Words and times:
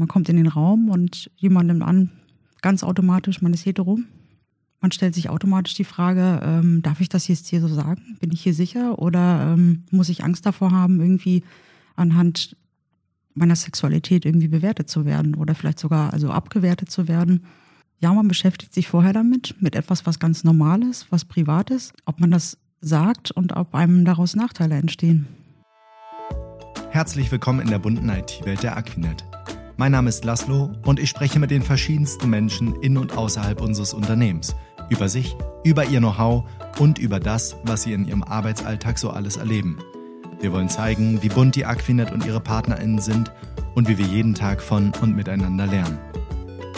Man 0.00 0.08
kommt 0.08 0.30
in 0.30 0.38
den 0.38 0.46
Raum 0.46 0.88
und 0.88 1.30
jemand 1.36 1.66
nimmt 1.66 1.82
an, 1.82 2.10
ganz 2.62 2.82
automatisch, 2.82 3.42
man 3.42 3.52
ist 3.52 3.66
hetero. 3.66 3.98
Man 4.80 4.92
stellt 4.92 5.14
sich 5.14 5.28
automatisch 5.28 5.74
die 5.74 5.84
Frage, 5.84 6.40
ähm, 6.42 6.80
darf 6.80 7.02
ich 7.02 7.10
das 7.10 7.28
jetzt 7.28 7.48
hier 7.48 7.60
so 7.60 7.68
sagen? 7.68 8.16
Bin 8.18 8.32
ich 8.32 8.40
hier 8.40 8.54
sicher? 8.54 8.98
Oder 8.98 9.52
ähm, 9.52 9.84
muss 9.90 10.08
ich 10.08 10.24
Angst 10.24 10.46
davor 10.46 10.70
haben, 10.70 11.02
irgendwie 11.02 11.44
anhand 11.96 12.56
meiner 13.34 13.54
Sexualität 13.54 14.24
irgendwie 14.24 14.48
bewertet 14.48 14.88
zu 14.88 15.04
werden 15.04 15.34
oder 15.34 15.54
vielleicht 15.54 15.78
sogar 15.78 16.14
also 16.14 16.30
abgewertet 16.30 16.90
zu 16.90 17.06
werden? 17.06 17.44
Ja, 17.98 18.14
man 18.14 18.26
beschäftigt 18.26 18.72
sich 18.72 18.88
vorher 18.88 19.12
damit, 19.12 19.56
mit 19.60 19.76
etwas, 19.76 20.06
was 20.06 20.18
ganz 20.18 20.44
normal 20.44 20.82
ist, 20.82 21.12
was 21.12 21.26
privat 21.26 21.68
ist, 21.68 21.92
ob 22.06 22.20
man 22.20 22.30
das 22.30 22.56
sagt 22.80 23.32
und 23.32 23.54
ob 23.54 23.74
einem 23.74 24.06
daraus 24.06 24.34
Nachteile 24.34 24.76
entstehen. 24.76 25.26
Herzlich 26.88 27.30
willkommen 27.30 27.60
in 27.60 27.68
der 27.68 27.78
bunten 27.78 28.08
IT-Welt 28.08 28.62
der 28.62 28.78
Aquinet. 28.78 29.29
Mein 29.80 29.92
Name 29.92 30.10
ist 30.10 30.26
Laszlo 30.26 30.72
und 30.84 31.00
ich 31.00 31.08
spreche 31.08 31.38
mit 31.38 31.50
den 31.50 31.62
verschiedensten 31.62 32.28
Menschen 32.28 32.74
in 32.82 32.98
und 32.98 33.16
außerhalb 33.16 33.62
unseres 33.62 33.94
Unternehmens 33.94 34.54
über 34.90 35.08
sich, 35.08 35.34
über 35.64 35.86
ihr 35.86 36.00
Know-how 36.00 36.44
und 36.78 36.98
über 36.98 37.18
das, 37.18 37.56
was 37.64 37.84
sie 37.84 37.94
in 37.94 38.06
ihrem 38.06 38.22
Arbeitsalltag 38.22 38.98
so 38.98 39.08
alles 39.08 39.38
erleben. 39.38 39.78
Wir 40.38 40.52
wollen 40.52 40.68
zeigen, 40.68 41.22
wie 41.22 41.30
bunt 41.30 41.56
die 41.56 41.64
Aquinet 41.64 42.12
und 42.12 42.26
ihre 42.26 42.40
PartnerInnen 42.40 42.98
sind 42.98 43.32
und 43.74 43.88
wie 43.88 43.96
wir 43.96 44.04
jeden 44.04 44.34
Tag 44.34 44.60
von 44.60 44.92
und 45.00 45.16
miteinander 45.16 45.66
lernen. 45.66 45.98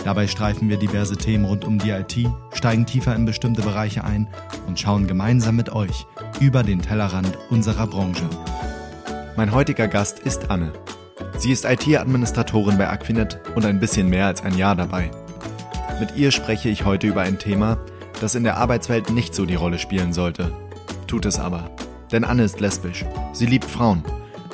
Dabei 0.05 0.29
streifen 0.29 0.69
wir 0.69 0.77
diverse 0.77 1.17
Themen 1.17 1.45
rund 1.45 1.65
um 1.65 1.81
die 1.81 1.91
IT, 1.91 2.17
steigen 2.53 2.87
tiefer 2.87 3.17
in 3.17 3.25
bestimmte 3.25 3.63
Bereiche 3.63 4.05
ein 4.05 4.29
und 4.69 4.79
schauen 4.79 5.09
gemeinsam 5.09 5.57
mit 5.57 5.71
euch 5.71 6.07
über 6.39 6.63
den 6.63 6.81
Tellerrand 6.81 7.37
unserer 7.51 7.89
Branche. 7.89 8.31
Mein 9.37 9.51
heutiger 9.51 9.89
Gast 9.89 10.21
ist 10.21 10.51
Anne. 10.53 10.73
Sie 11.39 11.51
ist 11.51 11.65
IT-Administratorin 11.65 12.79
bei 12.79 12.89
Aquinet 12.89 13.41
und 13.55 13.65
ein 13.65 13.81
bisschen 13.81 14.09
mehr 14.09 14.27
als 14.27 14.43
ein 14.43 14.57
Jahr 14.57 14.77
dabei. 14.77 15.11
Mit 16.01 16.17
ihr 16.17 16.31
spreche 16.31 16.69
ich 16.69 16.85
heute 16.85 17.07
über 17.07 17.23
ein 17.23 17.39
Thema, 17.39 17.79
das 18.21 18.35
in 18.35 18.45
der 18.45 18.57
Arbeitswelt 18.57 19.11
nicht 19.11 19.35
so 19.35 19.47
die 19.47 19.55
Rolle 19.55 19.79
spielen 19.79 20.13
sollte. 20.13 20.53
Tut 21.07 21.27
es 21.27 21.39
aber. 21.39 21.71
Denn 22.13 22.25
Anne 22.25 22.45
ist 22.45 22.61
lesbisch. 22.61 23.05
Sie 23.33 23.47
liebt 23.47 23.65
Frauen. 23.65 24.05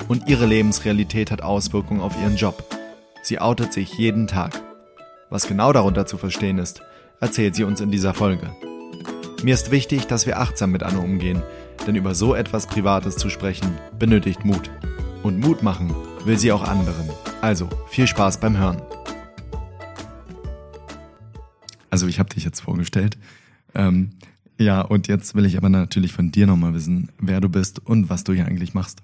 Und 0.09 0.28
ihre 0.28 0.47
Lebensrealität 0.47 1.31
hat 1.31 1.43
Auswirkungen 1.43 2.01
auf 2.01 2.17
ihren 2.20 2.37
Job. 2.37 2.65
Sie 3.23 3.41
outet 3.41 3.73
sich 3.73 3.95
jeden 3.98 4.27
Tag. 4.27 4.61
Was 5.28 5.47
genau 5.47 5.73
darunter 5.73 6.06
zu 6.06 6.17
verstehen 6.17 6.59
ist, 6.59 6.81
erzählt 7.21 7.55
sie 7.55 7.65
uns 7.65 7.81
in 7.81 7.91
dieser 7.91 8.15
Folge. 8.15 8.50
Mir 9.43 9.55
ist 9.55 9.71
wichtig, 9.71 10.06
dass 10.06 10.27
wir 10.27 10.41
achtsam 10.41 10.71
mit 10.71 10.83
Anne 10.83 11.00
umgehen, 11.00 11.43
denn 11.87 11.95
über 11.95 12.15
so 12.15 12.34
etwas 12.34 12.67
Privates 12.67 13.17
zu 13.17 13.28
sprechen 13.28 13.77
benötigt 13.98 14.45
Mut. 14.45 14.71
Und 15.23 15.39
Mut 15.41 15.62
machen 15.62 15.95
will 16.25 16.39
sie 16.39 16.53
auch 16.53 16.63
anderen. 16.63 17.09
Also 17.41 17.69
viel 17.89 18.07
Spaß 18.07 18.41
beim 18.41 18.57
Hören. 18.57 18.83
Also 21.91 22.07
ich 22.07 22.19
habe 22.19 22.29
dich 22.29 22.45
jetzt 22.45 22.61
vorgestellt. 22.61 23.19
Ähm, 23.75 24.11
ja, 24.59 24.81
und 24.81 25.09
jetzt 25.09 25.35
will 25.35 25.47
ich 25.47 25.57
aber 25.57 25.69
natürlich 25.69 26.13
von 26.13 26.31
dir 26.31 26.47
nochmal 26.47 26.75
wissen, 26.75 27.11
wer 27.21 27.41
du 27.41 27.49
bist 27.49 27.85
und 27.85 28.11
was 28.11 28.25
du 28.25 28.33
hier 28.33 28.47
eigentlich 28.47 28.75
machst. 28.75 29.03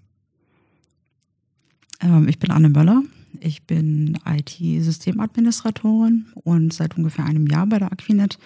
Ähm, 2.01 2.29
ich 2.29 2.39
bin 2.39 2.51
Anne 2.51 2.69
Möller. 2.69 3.03
Ich 3.41 3.65
bin 3.65 4.19
IT-Systemadministratorin 4.25 6.27
und 6.35 6.73
seit 6.73 6.97
ungefähr 6.97 7.25
einem 7.25 7.47
Jahr 7.47 7.67
bei 7.67 7.79
der 7.79 7.93
Aquinet. 7.93 8.39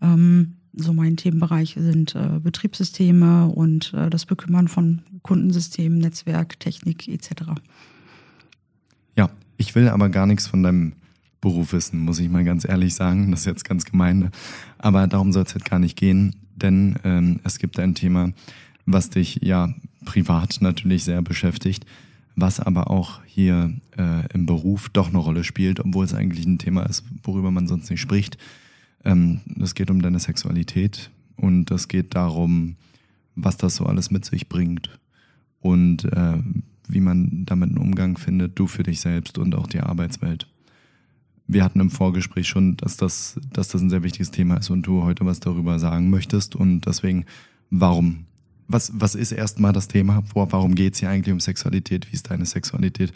Ähm, 0.00 0.57
so 0.78 0.92
mein 0.92 1.16
Themenbereich 1.16 1.76
sind 1.78 2.14
äh, 2.14 2.40
Betriebssysteme 2.42 3.46
und 3.46 3.92
äh, 3.94 4.08
das 4.10 4.26
Bekümmern 4.26 4.68
von 4.68 5.02
Kundensystemen, 5.22 5.98
Netzwerk, 5.98 6.58
Technik 6.60 7.08
etc. 7.08 7.30
Ja, 9.16 9.30
ich 9.56 9.74
will 9.74 9.88
aber 9.88 10.08
gar 10.08 10.26
nichts 10.26 10.46
von 10.46 10.62
deinem 10.62 10.92
Beruf 11.40 11.72
wissen, 11.72 12.00
muss 12.00 12.18
ich 12.18 12.28
mal 12.28 12.44
ganz 12.44 12.66
ehrlich 12.66 12.94
sagen. 12.94 13.30
Das 13.30 13.40
ist 13.40 13.46
jetzt 13.46 13.64
ganz 13.64 13.84
gemein. 13.84 14.30
Aber 14.78 15.06
darum 15.06 15.32
soll 15.32 15.44
es 15.44 15.54
jetzt 15.54 15.68
gar 15.68 15.78
nicht 15.78 15.96
gehen, 15.96 16.36
denn 16.56 16.96
ähm, 17.04 17.40
es 17.44 17.58
gibt 17.58 17.78
ein 17.78 17.94
Thema, 17.94 18.32
was 18.86 19.10
dich 19.10 19.40
ja 19.42 19.72
privat 20.04 20.58
natürlich 20.60 21.04
sehr 21.04 21.22
beschäftigt, 21.22 21.84
was 22.34 22.60
aber 22.60 22.90
auch 22.90 23.20
hier 23.26 23.72
äh, 23.96 24.32
im 24.32 24.46
Beruf 24.46 24.88
doch 24.88 25.08
eine 25.08 25.18
Rolle 25.18 25.44
spielt, 25.44 25.80
obwohl 25.80 26.04
es 26.04 26.14
eigentlich 26.14 26.46
ein 26.46 26.58
Thema 26.58 26.84
ist, 26.84 27.04
worüber 27.22 27.50
man 27.50 27.66
sonst 27.66 27.90
nicht 27.90 28.00
spricht. 28.00 28.38
Ähm, 29.04 29.40
es 29.60 29.74
geht 29.74 29.90
um 29.90 30.02
deine 30.02 30.18
Sexualität 30.18 31.10
und 31.36 31.70
es 31.70 31.88
geht 31.88 32.14
darum, 32.14 32.76
was 33.34 33.56
das 33.56 33.76
so 33.76 33.86
alles 33.86 34.10
mit 34.10 34.24
sich 34.24 34.48
bringt 34.48 34.90
und 35.60 36.04
äh, 36.04 36.38
wie 36.88 37.00
man 37.00 37.44
damit 37.44 37.68
einen 37.68 37.78
Umgang 37.78 38.16
findet, 38.16 38.58
du 38.58 38.66
für 38.66 38.82
dich 38.82 39.00
selbst 39.00 39.38
und 39.38 39.54
auch 39.54 39.66
die 39.66 39.80
Arbeitswelt. 39.80 40.48
Wir 41.46 41.64
hatten 41.64 41.80
im 41.80 41.90
Vorgespräch 41.90 42.48
schon, 42.48 42.76
dass 42.76 42.96
das, 42.96 43.38
dass 43.52 43.68
das 43.68 43.80
ein 43.80 43.90
sehr 43.90 44.02
wichtiges 44.02 44.30
Thema 44.30 44.56
ist 44.56 44.70
und 44.70 44.82
du 44.82 45.02
heute 45.02 45.24
was 45.24 45.40
darüber 45.40 45.78
sagen 45.78 46.10
möchtest. 46.10 46.54
Und 46.54 46.82
deswegen, 46.82 47.24
warum? 47.70 48.26
Was, 48.66 48.92
was 48.94 49.14
ist 49.14 49.32
erstmal 49.32 49.72
das 49.72 49.88
Thema? 49.88 50.22
Warum 50.34 50.74
geht 50.74 50.94
es 50.94 51.00
hier 51.00 51.08
eigentlich 51.08 51.32
um 51.32 51.40
Sexualität? 51.40 52.10
Wie 52.10 52.14
ist 52.14 52.30
deine 52.30 52.44
Sexualität? 52.44 53.14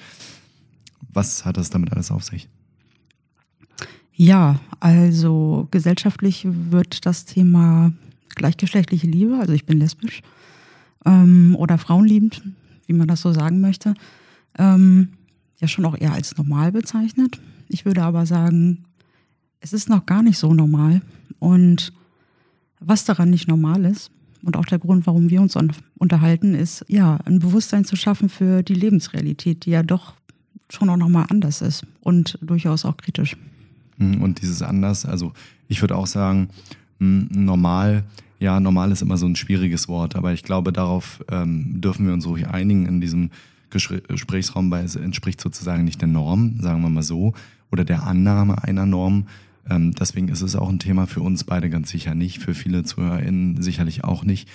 Was 1.12 1.44
hat 1.44 1.58
das 1.58 1.68
damit 1.68 1.92
alles 1.92 2.10
auf 2.10 2.24
sich? 2.24 2.48
Ja, 4.14 4.60
also 4.80 5.68
gesellschaftlich 5.70 6.46
wird 6.46 7.06
das 7.06 7.24
Thema 7.24 7.92
gleichgeschlechtliche 8.34 9.06
Liebe, 9.06 9.38
also 9.38 9.52
ich 9.52 9.66
bin 9.66 9.78
lesbisch, 9.78 10.22
ähm, 11.04 11.56
oder 11.58 11.78
frauenliebend, 11.78 12.42
wie 12.86 12.92
man 12.92 13.08
das 13.08 13.20
so 13.22 13.32
sagen 13.32 13.60
möchte, 13.60 13.94
ähm, 14.58 15.08
ja 15.60 15.68
schon 15.68 15.84
auch 15.84 15.96
eher 15.96 16.12
als 16.12 16.36
normal 16.36 16.72
bezeichnet. 16.72 17.40
Ich 17.68 17.84
würde 17.84 18.02
aber 18.02 18.26
sagen, 18.26 18.84
es 19.60 19.72
ist 19.72 19.88
noch 19.88 20.06
gar 20.06 20.22
nicht 20.22 20.38
so 20.38 20.52
normal. 20.52 21.00
Und 21.38 21.92
was 22.80 23.04
daran 23.04 23.30
nicht 23.30 23.48
normal 23.48 23.84
ist, 23.84 24.10
und 24.44 24.56
auch 24.56 24.66
der 24.66 24.80
Grund, 24.80 25.06
warum 25.06 25.30
wir 25.30 25.40
uns 25.40 25.56
unterhalten, 25.98 26.54
ist, 26.54 26.84
ja, 26.88 27.18
ein 27.24 27.38
Bewusstsein 27.38 27.84
zu 27.84 27.94
schaffen 27.94 28.28
für 28.28 28.62
die 28.62 28.74
Lebensrealität, 28.74 29.64
die 29.64 29.70
ja 29.70 29.84
doch 29.84 30.14
schon 30.68 30.90
auch 30.90 30.96
nochmal 30.96 31.26
anders 31.28 31.62
ist 31.62 31.84
und 32.00 32.38
durchaus 32.42 32.84
auch 32.84 32.96
kritisch. 32.96 33.36
Und 34.20 34.40
dieses 34.40 34.62
anders, 34.62 35.04
also 35.04 35.32
ich 35.68 35.80
würde 35.80 35.96
auch 35.96 36.06
sagen, 36.06 36.48
hm, 36.98 37.28
normal, 37.30 38.04
ja, 38.38 38.58
normal 38.60 38.90
ist 38.92 39.02
immer 39.02 39.16
so 39.16 39.26
ein 39.26 39.36
schwieriges 39.36 39.88
Wort, 39.88 40.16
aber 40.16 40.32
ich 40.32 40.42
glaube, 40.42 40.72
darauf 40.72 41.24
ähm, 41.30 41.80
dürfen 41.80 42.06
wir 42.06 42.12
uns 42.12 42.26
ruhig 42.26 42.48
einigen 42.48 42.86
in 42.86 43.00
diesem 43.00 43.30
Gesprächsraum, 43.70 44.70
weil 44.70 44.84
es 44.84 44.96
entspricht 44.96 45.40
sozusagen 45.40 45.84
nicht 45.84 46.00
der 46.00 46.08
Norm, 46.08 46.60
sagen 46.60 46.82
wir 46.82 46.90
mal 46.90 47.02
so 47.02 47.32
oder 47.70 47.84
der 47.84 48.02
Annahme 48.04 48.62
einer 48.62 48.86
Norm. 48.86 49.26
Ähm, 49.68 49.92
deswegen 49.92 50.28
ist 50.28 50.42
es 50.42 50.56
auch 50.56 50.68
ein 50.68 50.78
Thema 50.78 51.06
für 51.06 51.20
uns 51.20 51.44
beide 51.44 51.70
ganz 51.70 51.90
sicher 51.90 52.14
nicht, 52.14 52.38
für 52.38 52.54
viele 52.54 52.84
ZuhörerInnen 52.84 53.62
sicherlich 53.62 54.04
auch 54.04 54.24
nicht. 54.24 54.48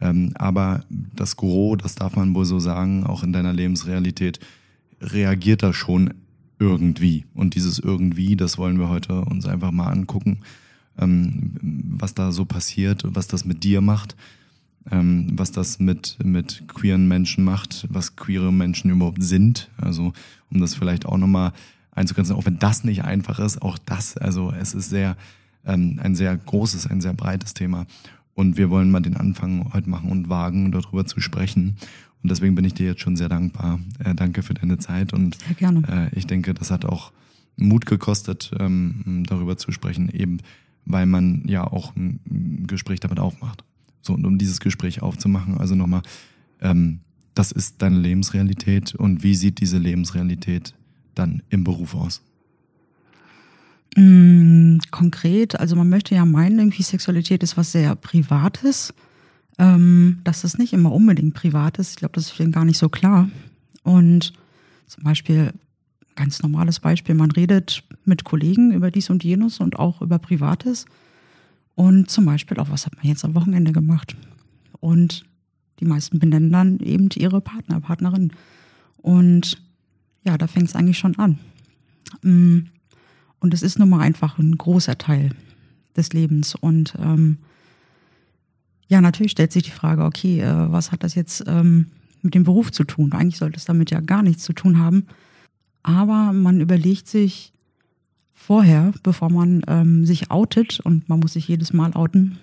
Ähm, 0.00 0.32
aber 0.34 0.84
das 0.90 1.36
Gros, 1.36 1.78
das 1.80 1.94
darf 1.94 2.16
man 2.16 2.34
wohl 2.34 2.44
so 2.44 2.58
sagen, 2.58 3.04
auch 3.04 3.22
in 3.22 3.32
deiner 3.32 3.52
Lebensrealität, 3.52 4.40
reagiert 5.00 5.62
da 5.62 5.72
schon 5.72 6.14
irgendwie. 6.58 7.24
Und 7.34 7.54
dieses 7.54 7.78
irgendwie, 7.78 8.36
das 8.36 8.58
wollen 8.58 8.78
wir 8.78 8.88
heute 8.88 9.22
uns 9.22 9.46
einfach 9.46 9.70
mal 9.70 9.88
angucken, 9.88 10.40
ähm, 10.98 11.52
was 11.60 12.14
da 12.14 12.32
so 12.32 12.44
passiert 12.44 13.04
was 13.06 13.26
das 13.26 13.44
mit 13.44 13.64
dir 13.64 13.80
macht, 13.80 14.16
ähm, 14.90 15.28
was 15.32 15.50
das 15.50 15.78
mit, 15.78 16.18
mit 16.22 16.68
queeren 16.68 17.08
Menschen 17.08 17.44
macht, 17.44 17.86
was 17.90 18.16
queere 18.16 18.52
Menschen 18.52 18.90
überhaupt 18.90 19.22
sind. 19.22 19.70
Also 19.76 20.12
um 20.50 20.60
das 20.60 20.74
vielleicht 20.74 21.06
auch 21.06 21.18
nochmal 21.18 21.52
einzugrenzen, 21.92 22.36
auch 22.36 22.46
wenn 22.46 22.58
das 22.58 22.84
nicht 22.84 23.04
einfach 23.04 23.38
ist, 23.38 23.62
auch 23.62 23.78
das, 23.78 24.16
also 24.16 24.52
es 24.52 24.74
ist 24.74 24.90
sehr, 24.90 25.16
ähm, 25.64 25.98
ein 26.02 26.14
sehr 26.14 26.36
großes, 26.36 26.86
ein 26.86 27.00
sehr 27.00 27.14
breites 27.14 27.54
Thema. 27.54 27.86
Und 28.34 28.56
wir 28.56 28.68
wollen 28.68 28.90
mal 28.90 29.00
den 29.00 29.16
Anfang 29.16 29.72
heute 29.72 29.88
machen 29.88 30.10
und 30.10 30.28
wagen, 30.28 30.72
darüber 30.72 31.06
zu 31.06 31.20
sprechen. 31.20 31.76
Und 32.24 32.30
deswegen 32.30 32.54
bin 32.54 32.64
ich 32.64 32.72
dir 32.72 32.86
jetzt 32.86 33.02
schon 33.02 33.16
sehr 33.16 33.28
dankbar. 33.28 33.80
Äh, 33.98 34.14
danke 34.14 34.42
für 34.42 34.54
deine 34.54 34.78
Zeit. 34.78 35.12
Und 35.12 35.36
sehr 35.46 35.54
gerne. 35.54 36.10
Äh, 36.12 36.18
ich 36.18 36.26
denke, 36.26 36.54
das 36.54 36.70
hat 36.70 36.86
auch 36.86 37.12
Mut 37.56 37.84
gekostet, 37.84 38.50
ähm, 38.58 39.24
darüber 39.28 39.58
zu 39.58 39.72
sprechen, 39.72 40.08
eben 40.08 40.38
weil 40.86 41.04
man 41.04 41.44
ja 41.46 41.64
auch 41.64 41.94
ein 41.94 42.64
Gespräch 42.66 43.00
damit 43.00 43.20
aufmacht. 43.20 43.62
So, 44.00 44.14
und 44.14 44.24
um 44.24 44.38
dieses 44.38 44.60
Gespräch 44.60 45.02
aufzumachen, 45.02 45.58
also 45.58 45.74
nochmal, 45.74 46.00
ähm, 46.62 47.00
das 47.34 47.52
ist 47.52 47.82
deine 47.82 47.98
Lebensrealität 47.98 48.94
und 48.94 49.22
wie 49.22 49.34
sieht 49.34 49.60
diese 49.60 49.78
Lebensrealität 49.78 50.74
dann 51.14 51.42
im 51.50 51.62
Beruf 51.62 51.94
aus? 51.94 52.22
Mm, 53.96 54.78
konkret, 54.90 55.60
also 55.60 55.76
man 55.76 55.90
möchte 55.90 56.14
ja 56.14 56.24
meinen, 56.24 56.58
irgendwie 56.58 56.82
Sexualität 56.82 57.42
ist 57.42 57.58
was 57.58 57.72
sehr 57.72 57.94
Privates. 57.96 58.94
Ähm, 59.58 60.20
dass 60.24 60.42
das 60.42 60.58
nicht 60.58 60.72
immer 60.72 60.92
unbedingt 60.92 61.34
privat 61.34 61.78
ist. 61.78 61.90
Ich 61.90 61.96
glaube, 61.96 62.14
das 62.14 62.24
ist 62.24 62.32
vielen 62.32 62.52
gar 62.52 62.64
nicht 62.64 62.78
so 62.78 62.88
klar. 62.88 63.28
Und 63.84 64.32
zum 64.86 65.04
Beispiel, 65.04 65.52
ganz 66.16 66.42
normales 66.42 66.80
Beispiel, 66.80 67.14
man 67.14 67.30
redet 67.30 67.84
mit 68.04 68.24
Kollegen 68.24 68.72
über 68.72 68.90
dies 68.90 69.10
und 69.10 69.22
jenes 69.22 69.60
und 69.60 69.78
auch 69.78 70.02
über 70.02 70.18
Privates. 70.18 70.86
Und 71.74 72.10
zum 72.10 72.24
Beispiel 72.24 72.58
auch, 72.58 72.70
was 72.70 72.86
hat 72.86 72.96
man 72.96 73.06
jetzt 73.06 73.24
am 73.24 73.34
Wochenende 73.34 73.72
gemacht? 73.72 74.16
Und 74.80 75.24
die 75.80 75.84
meisten 75.84 76.18
benennen 76.18 76.52
dann 76.52 76.78
eben 76.78 77.08
ihre 77.16 77.40
Partner, 77.40 77.80
Partnerin. 77.80 78.32
Und 78.98 79.60
ja, 80.24 80.38
da 80.38 80.46
fängt 80.46 80.68
es 80.68 80.76
eigentlich 80.76 80.98
schon 80.98 81.18
an. 81.18 81.38
Mm, 82.22 82.66
und 83.40 83.54
es 83.54 83.62
ist 83.62 83.78
nun 83.78 83.90
mal 83.90 84.00
einfach 84.00 84.38
ein 84.38 84.56
großer 84.56 84.96
Teil 84.98 85.30
des 85.96 86.12
Lebens. 86.12 86.54
Und 86.54 86.94
ähm, 86.98 87.38
ja, 88.88 89.00
natürlich 89.00 89.32
stellt 89.32 89.52
sich 89.52 89.62
die 89.62 89.70
Frage, 89.70 90.04
okay, 90.04 90.40
äh, 90.40 90.72
was 90.72 90.92
hat 90.92 91.02
das 91.02 91.14
jetzt 91.14 91.44
ähm, 91.46 91.86
mit 92.22 92.34
dem 92.34 92.44
Beruf 92.44 92.72
zu 92.72 92.84
tun? 92.84 93.12
Eigentlich 93.12 93.38
sollte 93.38 93.56
es 93.56 93.64
damit 93.64 93.90
ja 93.90 94.00
gar 94.00 94.22
nichts 94.22 94.42
zu 94.44 94.52
tun 94.52 94.78
haben. 94.78 95.06
Aber 95.82 96.32
man 96.32 96.60
überlegt 96.60 97.08
sich 97.08 97.52
vorher, 98.32 98.92
bevor 99.02 99.30
man 99.30 99.62
ähm, 99.68 100.06
sich 100.06 100.30
outet, 100.30 100.80
und 100.80 101.08
man 101.08 101.20
muss 101.20 101.34
sich 101.34 101.48
jedes 101.48 101.72
Mal 101.72 101.92
outen, 101.94 102.38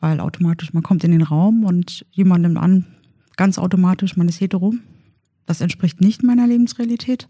weil 0.00 0.20
automatisch, 0.20 0.72
man 0.72 0.82
kommt 0.82 1.04
in 1.04 1.12
den 1.12 1.22
Raum 1.22 1.64
und 1.64 2.04
jemand 2.12 2.42
nimmt 2.42 2.58
an, 2.58 2.86
ganz 3.36 3.58
automatisch, 3.58 4.16
man 4.16 4.28
ist 4.28 4.40
hetero. 4.40 4.74
Das 5.46 5.60
entspricht 5.60 6.00
nicht 6.00 6.22
meiner 6.22 6.46
Lebensrealität. 6.46 7.28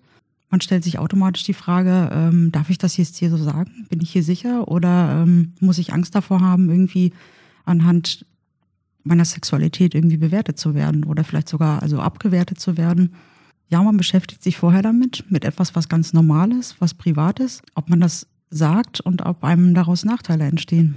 Man 0.51 0.61
stellt 0.61 0.85
sich 0.85 0.99
automatisch 0.99 1.45
die 1.45 1.55
Frage, 1.55 2.11
ähm, 2.13 2.53
darf 2.53 2.71
ich 2.71 2.79
das 2.79 2.97
jetzt 2.97 3.17
hier 3.17 3.31
so 3.31 3.37
sagen? 3.37 3.87
Bin 3.91 4.01
ich 4.01 4.11
hier 4.11 4.23
sicher? 4.23 4.69
Oder 4.69 5.23
ähm, 5.23 5.53
muss 5.61 5.79
ich 5.79 5.93
Angst 5.93 6.15
davor 6.15 6.41
haben, 6.41 6.71
irgendwie 6.71 7.13
anhand 7.67 8.25
meiner 9.05 9.25
Sexualität 9.25 9.95
irgendwie 9.95 10.17
bewertet 10.17 10.59
zu 10.59 10.75
werden 10.75 11.05
oder 11.05 11.25
vielleicht 11.25 11.49
sogar 11.49 11.83
also 11.83 12.01
abgewertet 12.01 12.59
zu 12.59 12.77
werden? 12.77 13.15
Ja, 13.69 13.83
man 13.83 13.97
beschäftigt 13.97 14.43
sich 14.43 14.57
vorher 14.57 14.83
damit, 14.83 15.25
mit 15.31 15.45
etwas, 15.45 15.75
was 15.75 15.89
ganz 15.89 16.13
normal 16.13 16.53
ist, 16.53 16.81
was 16.81 16.95
privat 16.95 17.41
ist, 17.41 17.63
ob 17.75 17.89
man 17.89 18.01
das 18.01 18.27
sagt 18.51 19.01
und 19.01 19.23
ob 19.23 19.45
einem 19.45 19.75
daraus 19.75 20.05
Nachteile 20.05 20.45
entstehen. 20.45 20.97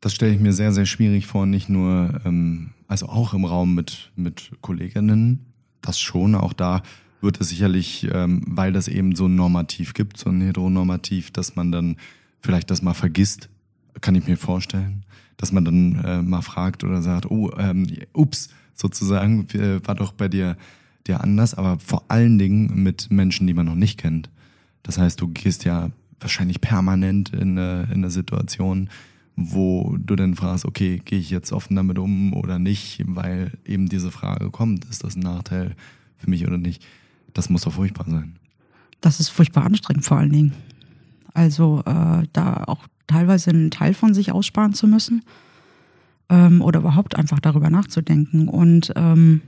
Das 0.00 0.14
stelle 0.14 0.32
ich 0.32 0.40
mir 0.40 0.52
sehr, 0.52 0.72
sehr 0.72 0.86
schwierig 0.86 1.26
vor, 1.26 1.46
nicht 1.46 1.68
nur, 1.68 2.20
ähm, 2.24 2.70
also 2.88 3.06
auch 3.06 3.34
im 3.34 3.44
Raum 3.44 3.74
mit, 3.74 4.12
mit 4.16 4.52
Kolleginnen, 4.62 5.46
das 5.82 6.00
schon, 6.00 6.34
auch 6.34 6.52
da 6.52 6.82
wird 7.20 7.40
es 7.40 7.50
sicherlich, 7.50 8.08
ähm, 8.12 8.42
weil 8.46 8.72
das 8.72 8.88
eben 8.88 9.14
so 9.14 9.26
ein 9.26 9.34
Normativ 9.34 9.92
gibt, 9.92 10.16
so 10.16 10.30
ein 10.30 10.40
Heteronormativ, 10.40 11.32
dass 11.32 11.54
man 11.54 11.70
dann 11.70 11.96
vielleicht 12.40 12.70
das 12.70 12.80
mal 12.80 12.94
vergisst, 12.94 13.49
kann 14.00 14.14
ich 14.14 14.26
mir 14.26 14.36
vorstellen, 14.36 15.04
dass 15.36 15.52
man 15.52 15.64
dann 15.64 16.04
äh, 16.04 16.22
mal 16.22 16.42
fragt 16.42 16.84
oder 16.84 17.02
sagt, 17.02 17.30
oh, 17.30 17.50
ähm, 17.58 17.86
ups, 18.12 18.48
sozusagen, 18.74 19.48
äh, 19.50 19.86
war 19.86 19.94
doch 19.94 20.12
bei 20.12 20.28
dir, 20.28 20.56
dir 21.06 21.20
anders, 21.22 21.54
aber 21.54 21.78
vor 21.78 22.04
allen 22.08 22.38
Dingen 22.38 22.82
mit 22.82 23.10
Menschen, 23.10 23.46
die 23.46 23.54
man 23.54 23.66
noch 23.66 23.74
nicht 23.74 23.98
kennt. 23.98 24.30
Das 24.82 24.98
heißt, 24.98 25.20
du 25.20 25.28
gehst 25.28 25.64
ja 25.64 25.90
wahrscheinlich 26.18 26.60
permanent 26.60 27.30
in 27.30 27.58
eine, 27.58 27.84
in 27.84 27.98
eine 27.98 28.10
Situation, 28.10 28.90
wo 29.36 29.96
du 29.98 30.16
dann 30.16 30.34
fragst, 30.34 30.64
okay, 30.64 31.00
gehe 31.04 31.18
ich 31.18 31.30
jetzt 31.30 31.52
offen 31.52 31.76
damit 31.76 31.98
um 31.98 32.34
oder 32.34 32.58
nicht, 32.58 33.02
weil 33.06 33.52
eben 33.64 33.88
diese 33.88 34.10
Frage 34.10 34.50
kommt, 34.50 34.84
ist 34.86 35.04
das 35.04 35.16
ein 35.16 35.20
Nachteil 35.20 35.74
für 36.18 36.28
mich 36.28 36.46
oder 36.46 36.58
nicht? 36.58 36.84
Das 37.32 37.48
muss 37.48 37.62
doch 37.62 37.72
furchtbar 37.72 38.06
sein. 38.08 38.36
Das 39.00 39.20
ist 39.20 39.30
furchtbar 39.30 39.64
anstrengend 39.64 40.04
vor 40.04 40.18
allen 40.18 40.32
Dingen. 40.32 40.52
Also 41.32 41.82
äh, 41.86 42.26
da 42.32 42.64
auch 42.66 42.86
teilweise 43.10 43.50
einen 43.50 43.70
Teil 43.70 43.94
von 43.94 44.14
sich 44.14 44.32
aussparen 44.32 44.72
zu 44.72 44.86
müssen 44.86 45.22
ähm, 46.28 46.62
oder 46.62 46.80
überhaupt 46.80 47.16
einfach 47.16 47.40
darüber 47.40 47.70
nachzudenken. 47.70 48.48
Und 48.48 48.92
ähm, 48.96 49.42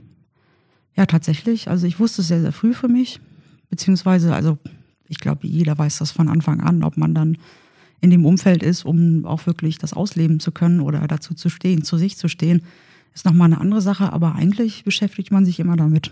ja, 0.95 1.05
tatsächlich, 1.05 1.69
also 1.69 1.87
ich 1.87 1.99
wusste 1.99 2.21
es 2.21 2.27
sehr, 2.27 2.41
sehr 2.41 2.51
früh 2.51 2.73
für 2.73 2.87
mich, 2.87 3.19
beziehungsweise, 3.69 4.35
also 4.35 4.57
ich 5.07 5.19
glaube, 5.19 5.47
jeder 5.47 5.77
weiß 5.77 5.97
das 5.97 6.11
von 6.11 6.29
Anfang 6.29 6.61
an, 6.61 6.83
ob 6.83 6.97
man 6.97 7.13
dann 7.15 7.37
in 8.01 8.09
dem 8.09 8.25
Umfeld 8.25 8.63
ist, 8.63 8.83
um 8.85 9.25
auch 9.25 9.45
wirklich 9.47 9.77
das 9.77 9.93
ausleben 9.93 10.39
zu 10.39 10.51
können 10.51 10.81
oder 10.81 11.07
dazu 11.07 11.33
zu 11.33 11.49
stehen, 11.49 11.83
zu 11.83 11.97
sich 11.97 12.17
zu 12.17 12.27
stehen, 12.27 12.61
ist 13.13 13.25
nochmal 13.25 13.45
eine 13.45 13.61
andere 13.61 13.81
Sache, 13.81 14.11
aber 14.11 14.35
eigentlich 14.35 14.83
beschäftigt 14.83 15.31
man 15.31 15.45
sich 15.45 15.59
immer 15.59 15.77
damit. 15.77 16.11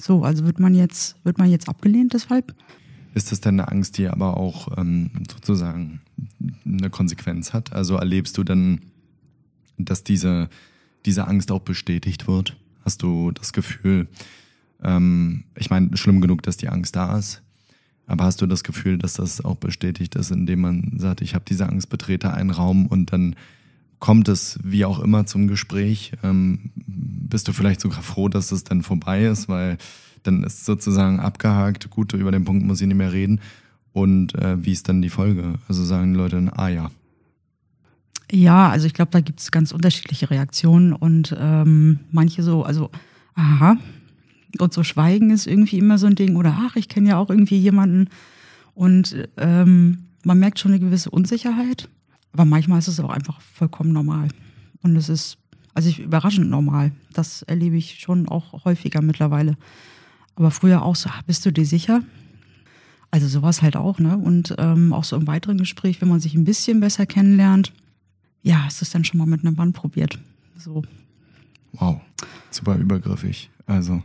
So, 0.00 0.24
also 0.24 0.44
wird 0.44 0.60
man 0.60 0.74
jetzt, 0.74 1.16
wird 1.24 1.38
man 1.38 1.50
jetzt 1.50 1.68
abgelehnt 1.68 2.12
deshalb? 2.12 2.54
Ist 3.14 3.30
das 3.30 3.40
denn 3.40 3.60
eine 3.60 3.68
Angst, 3.70 3.98
die 3.98 4.08
aber 4.08 4.36
auch 4.36 4.76
ähm, 4.78 5.10
sozusagen 5.30 6.00
eine 6.64 6.90
Konsequenz 6.90 7.52
hat? 7.52 7.72
Also 7.72 7.96
erlebst 7.96 8.38
du 8.38 8.44
dann, 8.44 8.80
dass 9.76 10.02
diese, 10.02 10.48
diese 11.04 11.26
Angst 11.26 11.50
auch 11.50 11.60
bestätigt 11.60 12.26
wird? 12.26 12.56
Hast 12.84 13.02
du 13.02 13.30
das 13.30 13.52
Gefühl, 13.52 14.08
ähm, 14.82 15.44
ich 15.56 15.70
meine, 15.70 15.96
schlimm 15.96 16.20
genug, 16.20 16.42
dass 16.42 16.56
die 16.56 16.68
Angst 16.68 16.96
da 16.96 17.18
ist, 17.18 17.42
aber 18.06 18.24
hast 18.24 18.40
du 18.40 18.46
das 18.46 18.64
Gefühl, 18.64 18.98
dass 18.98 19.14
das 19.14 19.44
auch 19.44 19.56
bestätigt 19.56 20.14
ist, 20.16 20.30
indem 20.30 20.60
man 20.60 20.92
sagt, 20.96 21.20
ich 21.20 21.34
habe 21.34 21.44
diese 21.46 21.68
Angst, 21.68 21.88
betrete 21.88 22.32
einen 22.32 22.50
Raum 22.50 22.86
und 22.86 23.12
dann 23.12 23.36
kommt 24.02 24.28
es 24.28 24.58
wie 24.64 24.84
auch 24.84 24.98
immer 24.98 25.26
zum 25.26 25.46
Gespräch? 25.46 26.10
Ähm, 26.24 26.72
bist 26.74 27.46
du 27.46 27.52
vielleicht 27.52 27.80
sogar 27.80 28.02
froh, 28.02 28.28
dass 28.28 28.50
es 28.50 28.64
dann 28.64 28.82
vorbei 28.82 29.24
ist, 29.26 29.48
weil 29.48 29.78
dann 30.24 30.42
ist 30.42 30.64
sozusagen 30.64 31.20
abgehakt, 31.20 31.88
gut, 31.88 32.12
über 32.12 32.32
den 32.32 32.44
Punkt 32.44 32.66
muss 32.66 32.80
ich 32.80 32.88
nicht 32.88 32.96
mehr 32.96 33.12
reden. 33.12 33.40
Und 33.92 34.34
äh, 34.34 34.62
wie 34.64 34.72
ist 34.72 34.88
dann 34.88 35.02
die 35.02 35.08
Folge? 35.08 35.54
Also 35.68 35.84
sagen 35.84 36.14
die 36.14 36.18
Leute 36.18 36.34
dann, 36.34 36.48
ah 36.48 36.68
ja. 36.68 36.90
Ja, 38.32 38.70
also 38.70 38.88
ich 38.88 38.92
glaube, 38.92 39.12
da 39.12 39.20
gibt 39.20 39.38
es 39.38 39.52
ganz 39.52 39.70
unterschiedliche 39.70 40.30
Reaktionen 40.30 40.94
und 40.94 41.36
ähm, 41.38 42.00
manche 42.10 42.42
so, 42.42 42.64
also, 42.64 42.90
aha, 43.36 43.76
und 44.58 44.72
so 44.72 44.82
Schweigen 44.82 45.30
ist 45.30 45.46
irgendwie 45.46 45.78
immer 45.78 45.98
so 45.98 46.08
ein 46.08 46.16
Ding. 46.16 46.34
Oder 46.34 46.58
ach, 46.58 46.74
ich 46.74 46.88
kenne 46.88 47.10
ja 47.10 47.18
auch 47.18 47.30
irgendwie 47.30 47.58
jemanden. 47.58 48.08
Und 48.74 49.28
ähm, 49.36 50.06
man 50.24 50.40
merkt 50.40 50.58
schon 50.58 50.72
eine 50.72 50.80
gewisse 50.80 51.10
Unsicherheit. 51.10 51.88
Aber 52.32 52.44
manchmal 52.44 52.78
ist 52.78 52.88
es 52.88 53.00
auch 53.00 53.10
einfach 53.10 53.40
vollkommen 53.40 53.92
normal. 53.92 54.28
Und 54.82 54.96
es 54.96 55.08
ist, 55.08 55.38
also 55.74 55.88
ich, 55.88 56.00
überraschend 56.00 56.50
normal. 56.50 56.92
Das 57.12 57.42
erlebe 57.42 57.76
ich 57.76 58.00
schon 58.00 58.28
auch 58.28 58.64
häufiger 58.64 59.02
mittlerweile. 59.02 59.56
Aber 60.34 60.50
früher 60.50 60.82
auch 60.82 60.96
so, 60.96 61.10
ah, 61.10 61.20
bist 61.26 61.44
du 61.44 61.52
dir 61.52 61.66
sicher? 61.66 62.02
Also 63.10 63.28
sowas 63.28 63.60
halt 63.60 63.76
auch, 63.76 63.98
ne? 63.98 64.16
Und 64.16 64.54
ähm, 64.58 64.94
auch 64.94 65.04
so 65.04 65.16
im 65.16 65.26
weiteren 65.26 65.58
Gespräch, 65.58 66.00
wenn 66.00 66.08
man 66.08 66.20
sich 66.20 66.34
ein 66.34 66.44
bisschen 66.44 66.80
besser 66.80 67.04
kennenlernt, 67.04 67.72
ja, 68.42 68.66
ist 68.66 68.80
es 68.80 68.90
dann 68.90 69.04
schon 69.04 69.18
mal 69.18 69.26
mit 69.26 69.44
einem 69.44 69.54
Mann 69.54 69.74
probiert. 69.74 70.18
So. 70.56 70.82
Wow, 71.72 72.00
super 72.50 72.76
übergriffig. 72.76 73.50
Also 73.66 74.02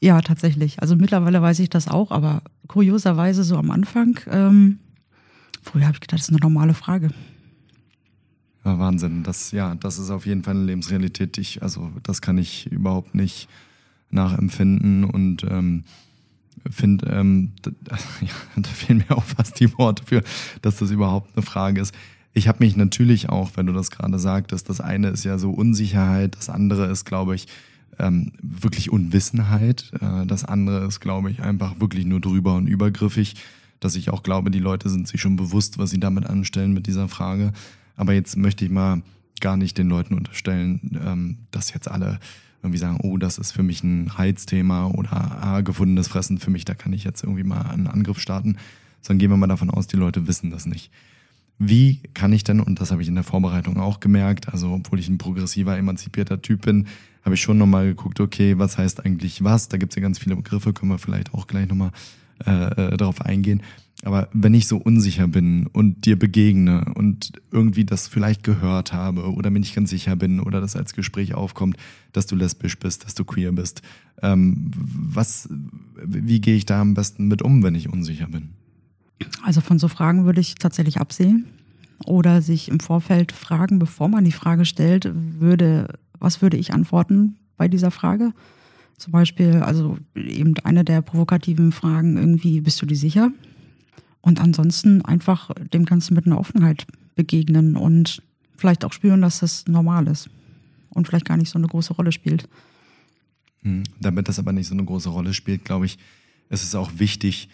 ja, 0.00 0.20
tatsächlich. 0.22 0.80
Also 0.80 0.96
mittlerweile 0.96 1.42
weiß 1.42 1.58
ich 1.58 1.68
das 1.68 1.86
auch, 1.86 2.10
aber 2.10 2.42
kurioserweise 2.66 3.44
so 3.44 3.56
am 3.56 3.70
Anfang, 3.70 4.18
ähm, 4.30 4.78
früher 5.62 5.84
habe 5.84 5.94
ich 5.94 6.00
gedacht, 6.00 6.20
das 6.20 6.28
ist 6.28 6.30
eine 6.30 6.40
normale 6.40 6.72
Frage. 6.72 7.10
Ja, 8.64 8.78
Wahnsinn. 8.78 9.22
Das, 9.22 9.52
ja, 9.52 9.74
das 9.74 9.98
ist 9.98 10.10
auf 10.10 10.26
jeden 10.26 10.42
Fall 10.42 10.54
eine 10.54 10.64
Lebensrealität. 10.64 11.38
Ich, 11.38 11.62
also 11.62 11.90
das 12.02 12.20
kann 12.20 12.38
ich 12.38 12.66
überhaupt 12.66 13.14
nicht 13.14 13.48
nachempfinden 14.10 15.04
und 15.04 15.44
ähm, 15.44 15.84
finde, 16.68 17.06
ähm, 17.06 17.52
ja, 18.20 18.34
da 18.56 18.68
fehlen 18.68 19.04
mir 19.08 19.16
auch 19.16 19.24
fast 19.24 19.60
die 19.60 19.76
Worte 19.78 20.04
für, 20.04 20.22
dass 20.62 20.76
das 20.76 20.90
überhaupt 20.90 21.30
eine 21.36 21.44
Frage 21.44 21.80
ist. 21.80 21.94
Ich 22.32 22.48
habe 22.48 22.62
mich 22.62 22.76
natürlich 22.76 23.28
auch, 23.28 23.50
wenn 23.56 23.66
du 23.66 23.72
das 23.72 23.90
gerade 23.90 24.18
sagtest, 24.18 24.68
das 24.68 24.80
eine 24.80 25.08
ist 25.08 25.24
ja 25.24 25.38
so 25.38 25.50
Unsicherheit, 25.50 26.36
das 26.36 26.48
andere 26.48 26.86
ist, 26.86 27.04
glaube 27.04 27.34
ich, 27.34 27.48
ähm, 27.98 28.32
wirklich 28.40 28.90
Unwissenheit. 28.90 29.90
Äh, 30.00 30.26
das 30.26 30.44
andere 30.44 30.86
ist, 30.86 31.00
glaube 31.00 31.30
ich, 31.30 31.42
einfach 31.42 31.80
wirklich 31.80 32.06
nur 32.06 32.20
drüber 32.20 32.54
und 32.54 32.66
übergriffig, 32.66 33.34
dass 33.80 33.96
ich 33.96 34.10
auch 34.10 34.22
glaube, 34.22 34.50
die 34.50 34.58
Leute 34.58 34.88
sind 34.88 35.08
sich 35.08 35.20
schon 35.20 35.36
bewusst, 35.36 35.78
was 35.78 35.90
sie 35.90 36.00
damit 36.00 36.26
anstellen 36.26 36.72
mit 36.72 36.86
dieser 36.86 37.08
Frage. 37.08 37.52
Aber 38.00 38.14
jetzt 38.14 38.36
möchte 38.36 38.64
ich 38.64 38.70
mal 38.70 39.02
gar 39.40 39.58
nicht 39.58 39.76
den 39.76 39.88
Leuten 39.88 40.14
unterstellen, 40.14 40.98
ähm, 41.04 41.38
dass 41.50 41.72
jetzt 41.74 41.90
alle 41.90 42.18
irgendwie 42.62 42.78
sagen, 42.78 42.98
oh, 43.02 43.18
das 43.18 43.36
ist 43.36 43.52
für 43.52 43.62
mich 43.62 43.82
ein 43.82 44.16
Heizthema 44.16 44.86
oder 44.86 45.12
ah, 45.12 45.60
gefundenes 45.60 46.08
Fressen 46.08 46.38
für 46.38 46.50
mich, 46.50 46.64
da 46.64 46.74
kann 46.74 46.92
ich 46.92 47.04
jetzt 47.04 47.22
irgendwie 47.22 47.44
mal 47.44 47.62
einen 47.62 47.86
Angriff 47.86 48.18
starten. 48.18 48.56
Sondern 49.02 49.18
gehen 49.18 49.30
wir 49.30 49.36
mal 49.36 49.46
davon 49.46 49.70
aus, 49.70 49.86
die 49.86 49.96
Leute 49.96 50.26
wissen 50.26 50.50
das 50.50 50.66
nicht. 50.66 50.90
Wie 51.58 52.00
kann 52.14 52.32
ich 52.32 52.42
denn, 52.42 52.60
und 52.60 52.80
das 52.80 52.90
habe 52.90 53.02
ich 53.02 53.08
in 53.08 53.14
der 53.14 53.24
Vorbereitung 53.24 53.78
auch 53.78 54.00
gemerkt, 54.00 54.48
also 54.48 54.72
obwohl 54.72 54.98
ich 54.98 55.08
ein 55.08 55.18
progressiver, 55.18 55.76
emanzipierter 55.76 56.40
Typ 56.40 56.62
bin, 56.62 56.86
habe 57.22 57.34
ich 57.34 57.42
schon 57.42 57.58
nochmal 57.58 57.86
geguckt, 57.86 58.18
okay, 58.18 58.56
was 58.56 58.78
heißt 58.78 59.04
eigentlich 59.04 59.44
was? 59.44 59.68
Da 59.68 59.76
gibt 59.76 59.92
es 59.92 59.96
ja 59.96 60.02
ganz 60.02 60.18
viele 60.18 60.36
Begriffe, 60.36 60.72
können 60.72 60.90
wir 60.90 60.98
vielleicht 60.98 61.34
auch 61.34 61.46
gleich 61.46 61.68
nochmal 61.68 61.92
äh, 62.46 62.94
äh, 62.94 62.96
darauf 62.96 63.20
eingehen. 63.20 63.62
Aber 64.02 64.28
wenn 64.32 64.54
ich 64.54 64.66
so 64.66 64.78
unsicher 64.78 65.28
bin 65.28 65.66
und 65.66 66.06
dir 66.06 66.18
begegne 66.18 66.86
und 66.94 67.32
irgendwie 67.50 67.84
das 67.84 68.08
vielleicht 68.08 68.42
gehört 68.42 68.94
habe 68.94 69.30
oder 69.32 69.50
mir 69.50 69.60
nicht 69.60 69.74
ganz 69.74 69.90
sicher 69.90 70.16
bin 70.16 70.40
oder 70.40 70.60
das 70.60 70.74
als 70.74 70.94
Gespräch 70.94 71.34
aufkommt, 71.34 71.76
dass 72.12 72.26
du 72.26 72.34
lesbisch 72.34 72.78
bist, 72.78 73.04
dass 73.04 73.14
du 73.14 73.24
queer 73.24 73.52
bist, 73.52 73.82
ähm, 74.22 74.70
was, 74.74 75.48
wie 76.02 76.40
gehe 76.40 76.56
ich 76.56 76.64
da 76.64 76.80
am 76.80 76.94
besten 76.94 77.28
mit 77.28 77.42
um, 77.42 77.62
wenn 77.62 77.74
ich 77.74 77.92
unsicher 77.92 78.28
bin? 78.28 78.50
Also 79.42 79.60
von 79.60 79.78
so 79.78 79.88
Fragen 79.88 80.24
würde 80.24 80.40
ich 80.40 80.54
tatsächlich 80.54 80.98
absehen 80.98 81.44
oder 82.06 82.40
sich 82.40 82.70
im 82.70 82.80
Vorfeld 82.80 83.32
fragen, 83.32 83.78
bevor 83.78 84.08
man 84.08 84.24
die 84.24 84.32
Frage 84.32 84.64
stellt, 84.64 85.10
würde 85.14 85.98
was 86.20 86.42
würde 86.42 86.56
ich 86.56 86.72
antworten 86.72 87.36
bei 87.56 87.66
dieser 87.66 87.90
Frage? 87.90 88.32
Zum 88.96 89.12
Beispiel, 89.12 89.56
also 89.56 89.96
eben 90.14 90.54
eine 90.62 90.84
der 90.84 91.00
provokativen 91.00 91.72
Fragen 91.72 92.18
irgendwie, 92.18 92.60
bist 92.60 92.80
du 92.80 92.86
dir 92.86 92.96
sicher? 92.96 93.32
Und 94.22 94.40
ansonsten 94.40 95.02
einfach 95.02 95.50
dem 95.72 95.84
Ganzen 95.84 96.14
mit 96.14 96.26
einer 96.26 96.38
Offenheit 96.38 96.86
begegnen 97.14 97.76
und 97.76 98.22
vielleicht 98.56 98.84
auch 98.84 98.92
spüren, 98.92 99.22
dass 99.22 99.40
das 99.40 99.66
normal 99.66 100.06
ist 100.08 100.28
und 100.90 101.06
vielleicht 101.06 101.24
gar 101.24 101.36
nicht 101.36 101.50
so 101.50 101.58
eine 101.58 101.66
große 101.66 101.94
Rolle 101.94 102.12
spielt. 102.12 102.48
Hm, 103.62 103.84
damit 104.00 104.28
das 104.28 104.38
aber 104.38 104.52
nicht 104.52 104.66
so 104.66 104.74
eine 104.74 104.84
große 104.84 105.08
Rolle 105.08 105.34
spielt, 105.34 105.64
glaube 105.64 105.86
ich, 105.86 105.98
es 106.48 106.62
ist 106.62 106.74
auch 106.74 106.90
wichtig 106.96 107.48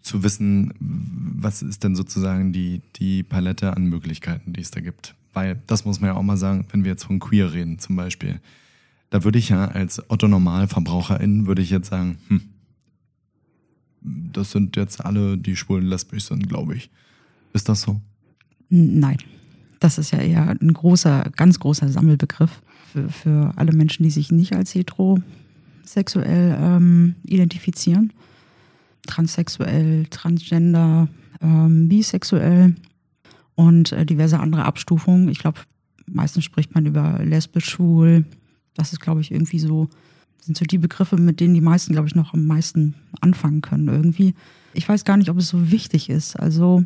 zu 0.00 0.22
wissen, 0.22 0.72
was 0.78 1.62
ist 1.62 1.82
denn 1.82 1.96
sozusagen 1.96 2.52
die, 2.52 2.80
die 2.96 3.22
Palette 3.22 3.76
an 3.76 3.86
Möglichkeiten, 3.86 4.52
die 4.52 4.60
es 4.60 4.70
da 4.70 4.80
gibt. 4.80 5.14
Weil, 5.32 5.60
das 5.66 5.84
muss 5.84 6.00
man 6.00 6.08
ja 6.08 6.16
auch 6.16 6.22
mal 6.22 6.36
sagen, 6.36 6.64
wenn 6.70 6.84
wir 6.84 6.92
jetzt 6.92 7.04
von 7.04 7.18
queer 7.18 7.52
reden 7.52 7.78
zum 7.78 7.96
Beispiel, 7.96 8.40
da 9.10 9.24
würde 9.24 9.38
ich 9.38 9.48
ja 9.48 9.66
als 9.66 10.08
Otto 10.10 10.28
Normalverbraucherin, 10.28 11.46
würde 11.46 11.62
ich 11.62 11.70
jetzt 11.70 11.88
sagen, 11.88 12.18
hm, 12.28 12.40
das 14.32 14.52
sind 14.52 14.76
jetzt 14.76 15.04
alle, 15.04 15.36
die 15.36 15.56
schwulen 15.56 15.86
lesbisch 15.86 16.24
sind, 16.24 16.48
glaube 16.48 16.76
ich. 16.76 16.90
Ist 17.52 17.68
das 17.68 17.82
so? 17.82 18.00
Nein. 18.68 19.18
Das 19.80 19.98
ist 19.98 20.10
ja 20.12 20.18
eher 20.18 20.48
ein 20.48 20.72
großer, 20.72 21.30
ganz 21.36 21.60
großer 21.60 21.88
Sammelbegriff 21.88 22.62
für, 22.92 23.08
für 23.10 23.52
alle 23.56 23.72
Menschen, 23.72 24.04
die 24.04 24.10
sich 24.10 24.30
nicht 24.30 24.54
als 24.54 24.74
heterosexuell 24.74 26.58
ähm, 26.60 27.14
identifizieren. 27.24 28.12
Transsexuell, 29.06 30.06
transgender, 30.06 31.08
ähm, 31.42 31.88
bisexuell 31.88 32.74
und 33.54 33.92
äh, 33.92 34.06
diverse 34.06 34.40
andere 34.40 34.64
Abstufungen. 34.64 35.28
Ich 35.28 35.38
glaube, 35.38 35.60
meistens 36.06 36.44
spricht 36.44 36.74
man 36.74 36.86
über 36.86 37.20
lesbisch, 37.22 37.66
schwul. 37.66 38.24
Das 38.74 38.92
ist, 38.92 39.00
glaube 39.00 39.20
ich, 39.20 39.30
irgendwie 39.30 39.58
so, 39.58 39.88
sind 40.40 40.56
so 40.56 40.64
die 40.64 40.78
Begriffe, 40.78 41.16
mit 41.16 41.40
denen 41.40 41.54
die 41.54 41.60
meisten, 41.60 41.92
glaube 41.92 42.08
ich, 42.08 42.14
noch 42.14 42.34
am 42.34 42.46
meisten 42.46 42.94
anfangen 43.20 43.62
können 43.62 43.88
irgendwie. 43.88 44.34
Ich 44.74 44.88
weiß 44.88 45.04
gar 45.04 45.16
nicht, 45.16 45.30
ob 45.30 45.38
es 45.38 45.48
so 45.48 45.70
wichtig 45.70 46.10
ist. 46.10 46.36
Also, 46.36 46.84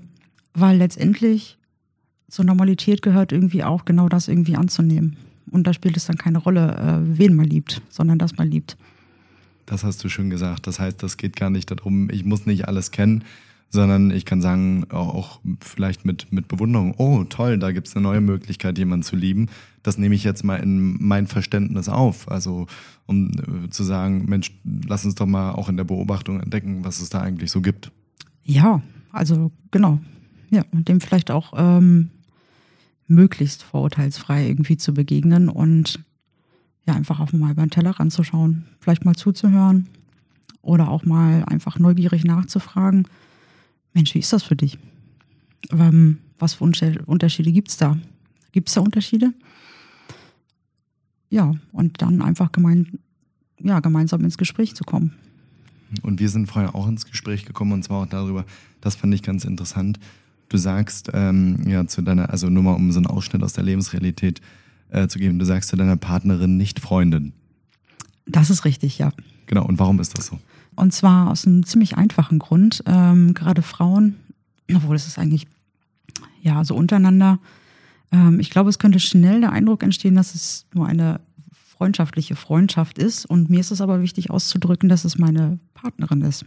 weil 0.54 0.78
letztendlich 0.78 1.58
zur 2.28 2.44
Normalität 2.44 3.02
gehört 3.02 3.32
irgendwie 3.32 3.64
auch 3.64 3.84
genau 3.84 4.08
das 4.08 4.28
irgendwie 4.28 4.56
anzunehmen. 4.56 5.16
Und 5.50 5.66
da 5.66 5.74
spielt 5.74 5.96
es 5.96 6.06
dann 6.06 6.16
keine 6.16 6.38
Rolle, 6.38 6.76
äh, 6.76 7.18
wen 7.18 7.34
man 7.34 7.46
liebt, 7.46 7.82
sondern 7.88 8.18
dass 8.18 8.36
man 8.36 8.48
liebt. 8.48 8.76
Das 9.66 9.84
hast 9.84 10.02
du 10.02 10.08
schön 10.08 10.30
gesagt. 10.30 10.66
Das 10.66 10.80
heißt, 10.80 11.02
das 11.02 11.16
geht 11.16 11.36
gar 11.36 11.50
nicht 11.50 11.70
darum, 11.70 12.08
ich 12.10 12.24
muss 12.24 12.46
nicht 12.46 12.68
alles 12.68 12.90
kennen, 12.90 13.24
sondern 13.70 14.10
ich 14.10 14.24
kann 14.24 14.42
sagen, 14.42 14.84
auch 14.90 15.40
vielleicht 15.60 16.04
mit, 16.04 16.32
mit 16.32 16.48
Bewunderung, 16.48 16.94
oh 16.98 17.24
toll, 17.24 17.56
da 17.56 17.70
gibt 17.70 17.86
es 17.86 17.94
eine 17.94 18.02
neue 18.02 18.20
Möglichkeit, 18.20 18.76
jemanden 18.78 19.04
zu 19.04 19.14
lieben. 19.14 19.46
Das 19.84 19.96
nehme 19.96 20.14
ich 20.14 20.24
jetzt 20.24 20.44
mal 20.44 20.56
in 20.56 20.96
mein 21.00 21.28
Verständnis 21.28 21.88
auf. 21.88 22.28
Also 22.28 22.66
um 23.06 23.30
äh, 23.30 23.70
zu 23.70 23.84
sagen, 23.84 24.26
Mensch, 24.28 24.52
lass 24.64 25.04
uns 25.04 25.14
doch 25.14 25.26
mal 25.26 25.52
auch 25.52 25.68
in 25.68 25.76
der 25.76 25.84
Beobachtung 25.84 26.40
entdecken, 26.40 26.84
was 26.84 27.00
es 27.00 27.10
da 27.10 27.20
eigentlich 27.20 27.52
so 27.52 27.60
gibt. 27.60 27.92
Ja, 28.42 28.82
also 29.12 29.52
genau. 29.70 30.00
Ja, 30.50 30.64
und 30.72 30.88
dem 30.88 31.00
vielleicht 31.00 31.30
auch 31.30 31.52
ähm, 31.56 32.10
möglichst 33.06 33.62
vorurteilsfrei 33.62 34.48
irgendwie 34.48 34.78
zu 34.78 34.92
begegnen 34.92 35.48
und 35.48 36.00
ja, 36.86 36.94
einfach 36.94 37.20
auch 37.20 37.32
mal 37.32 37.54
den 37.54 37.70
Teller 37.70 37.90
ranzuschauen, 37.90 38.66
vielleicht 38.80 39.04
mal 39.04 39.14
zuzuhören 39.14 39.88
oder 40.60 40.88
auch 40.88 41.04
mal 41.04 41.44
einfach 41.44 41.78
neugierig 41.78 42.24
nachzufragen, 42.24 43.06
Mensch, 43.92 44.14
wie 44.14 44.18
ist 44.20 44.32
das 44.32 44.42
für 44.42 44.56
dich? 44.56 44.78
Ähm, 45.70 46.18
was 46.38 46.54
für 46.54 46.64
Unterschiede 46.64 47.52
gibt 47.52 47.68
es 47.68 47.76
da? 47.76 47.98
Gibt 48.52 48.68
es 48.68 48.74
da 48.74 48.80
Unterschiede? 48.80 49.32
Ja, 51.28 51.54
und 51.72 52.02
dann 52.02 52.22
einfach 52.22 52.50
gemein, 52.52 52.98
ja, 53.58 53.80
gemeinsam 53.80 54.24
ins 54.24 54.38
Gespräch 54.38 54.74
zu 54.74 54.84
kommen. 54.84 55.12
Und 56.02 56.20
wir 56.20 56.28
sind 56.28 56.46
vorher 56.46 56.74
auch 56.74 56.88
ins 56.88 57.06
Gespräch 57.06 57.44
gekommen 57.44 57.72
und 57.72 57.82
zwar 57.84 58.02
auch 58.02 58.06
darüber, 58.06 58.44
das 58.80 58.94
fand 58.94 59.14
ich 59.14 59.22
ganz 59.22 59.44
interessant, 59.44 59.98
Du 60.50 60.56
sagst 60.56 61.10
ähm, 61.14 61.62
ja 61.66 61.86
zu 61.86 62.02
deiner, 62.02 62.30
also 62.30 62.50
nur 62.50 62.64
mal 62.64 62.74
um 62.74 62.90
so 62.90 62.98
einen 62.98 63.06
Ausschnitt 63.06 63.42
aus 63.44 63.52
der 63.52 63.62
Lebensrealität 63.62 64.40
äh, 64.90 65.06
zu 65.06 65.20
geben, 65.20 65.38
du 65.38 65.44
sagst 65.44 65.70
zu 65.70 65.76
deiner 65.76 65.96
Partnerin 65.96 66.56
nicht 66.56 66.80
Freundin. 66.80 67.32
Das 68.26 68.50
ist 68.50 68.64
richtig, 68.64 68.98
ja. 68.98 69.12
Genau, 69.46 69.64
und 69.64 69.78
warum 69.78 70.00
ist 70.00 70.18
das 70.18 70.26
so? 70.26 70.40
Und 70.80 70.92
zwar 70.94 71.30
aus 71.30 71.46
einem 71.46 71.66
ziemlich 71.66 71.98
einfachen 71.98 72.38
Grund. 72.38 72.82
Ähm, 72.86 73.34
gerade 73.34 73.60
Frauen, 73.60 74.16
obwohl 74.74 74.96
es 74.96 75.06
ist 75.06 75.18
eigentlich 75.18 75.46
ja 76.40 76.64
so 76.64 76.74
untereinander. 76.74 77.38
Ähm, 78.10 78.40
ich 78.40 78.48
glaube, 78.48 78.70
es 78.70 78.78
könnte 78.78 78.98
schnell 78.98 79.42
der 79.42 79.52
Eindruck 79.52 79.82
entstehen, 79.82 80.14
dass 80.14 80.34
es 80.34 80.64
nur 80.72 80.86
eine 80.86 81.20
freundschaftliche 81.52 82.34
Freundschaft 82.34 82.96
ist. 82.96 83.26
Und 83.26 83.50
mir 83.50 83.60
ist 83.60 83.72
es 83.72 83.82
aber 83.82 84.00
wichtig 84.00 84.30
auszudrücken, 84.30 84.88
dass 84.88 85.04
es 85.04 85.18
meine 85.18 85.58
Partnerin 85.74 86.22
ist. 86.22 86.46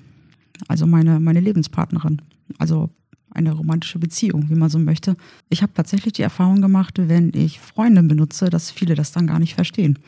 Also 0.67 0.87
meine, 0.87 1.19
meine 1.19 1.39
Lebenspartnerin. 1.39 2.19
Also 2.57 2.89
eine 3.29 3.51
romantische 3.51 3.99
Beziehung, 3.99 4.49
wie 4.49 4.55
man 4.55 4.71
so 4.71 4.79
möchte. 4.79 5.15
Ich 5.49 5.61
habe 5.61 5.75
tatsächlich 5.75 6.13
die 6.13 6.23
Erfahrung 6.23 6.59
gemacht, 6.59 6.95
wenn 6.97 7.31
ich 7.35 7.59
Freundin 7.59 8.07
benutze, 8.07 8.49
dass 8.49 8.71
viele 8.71 8.95
das 8.95 9.11
dann 9.11 9.27
gar 9.27 9.37
nicht 9.37 9.53
verstehen 9.53 9.99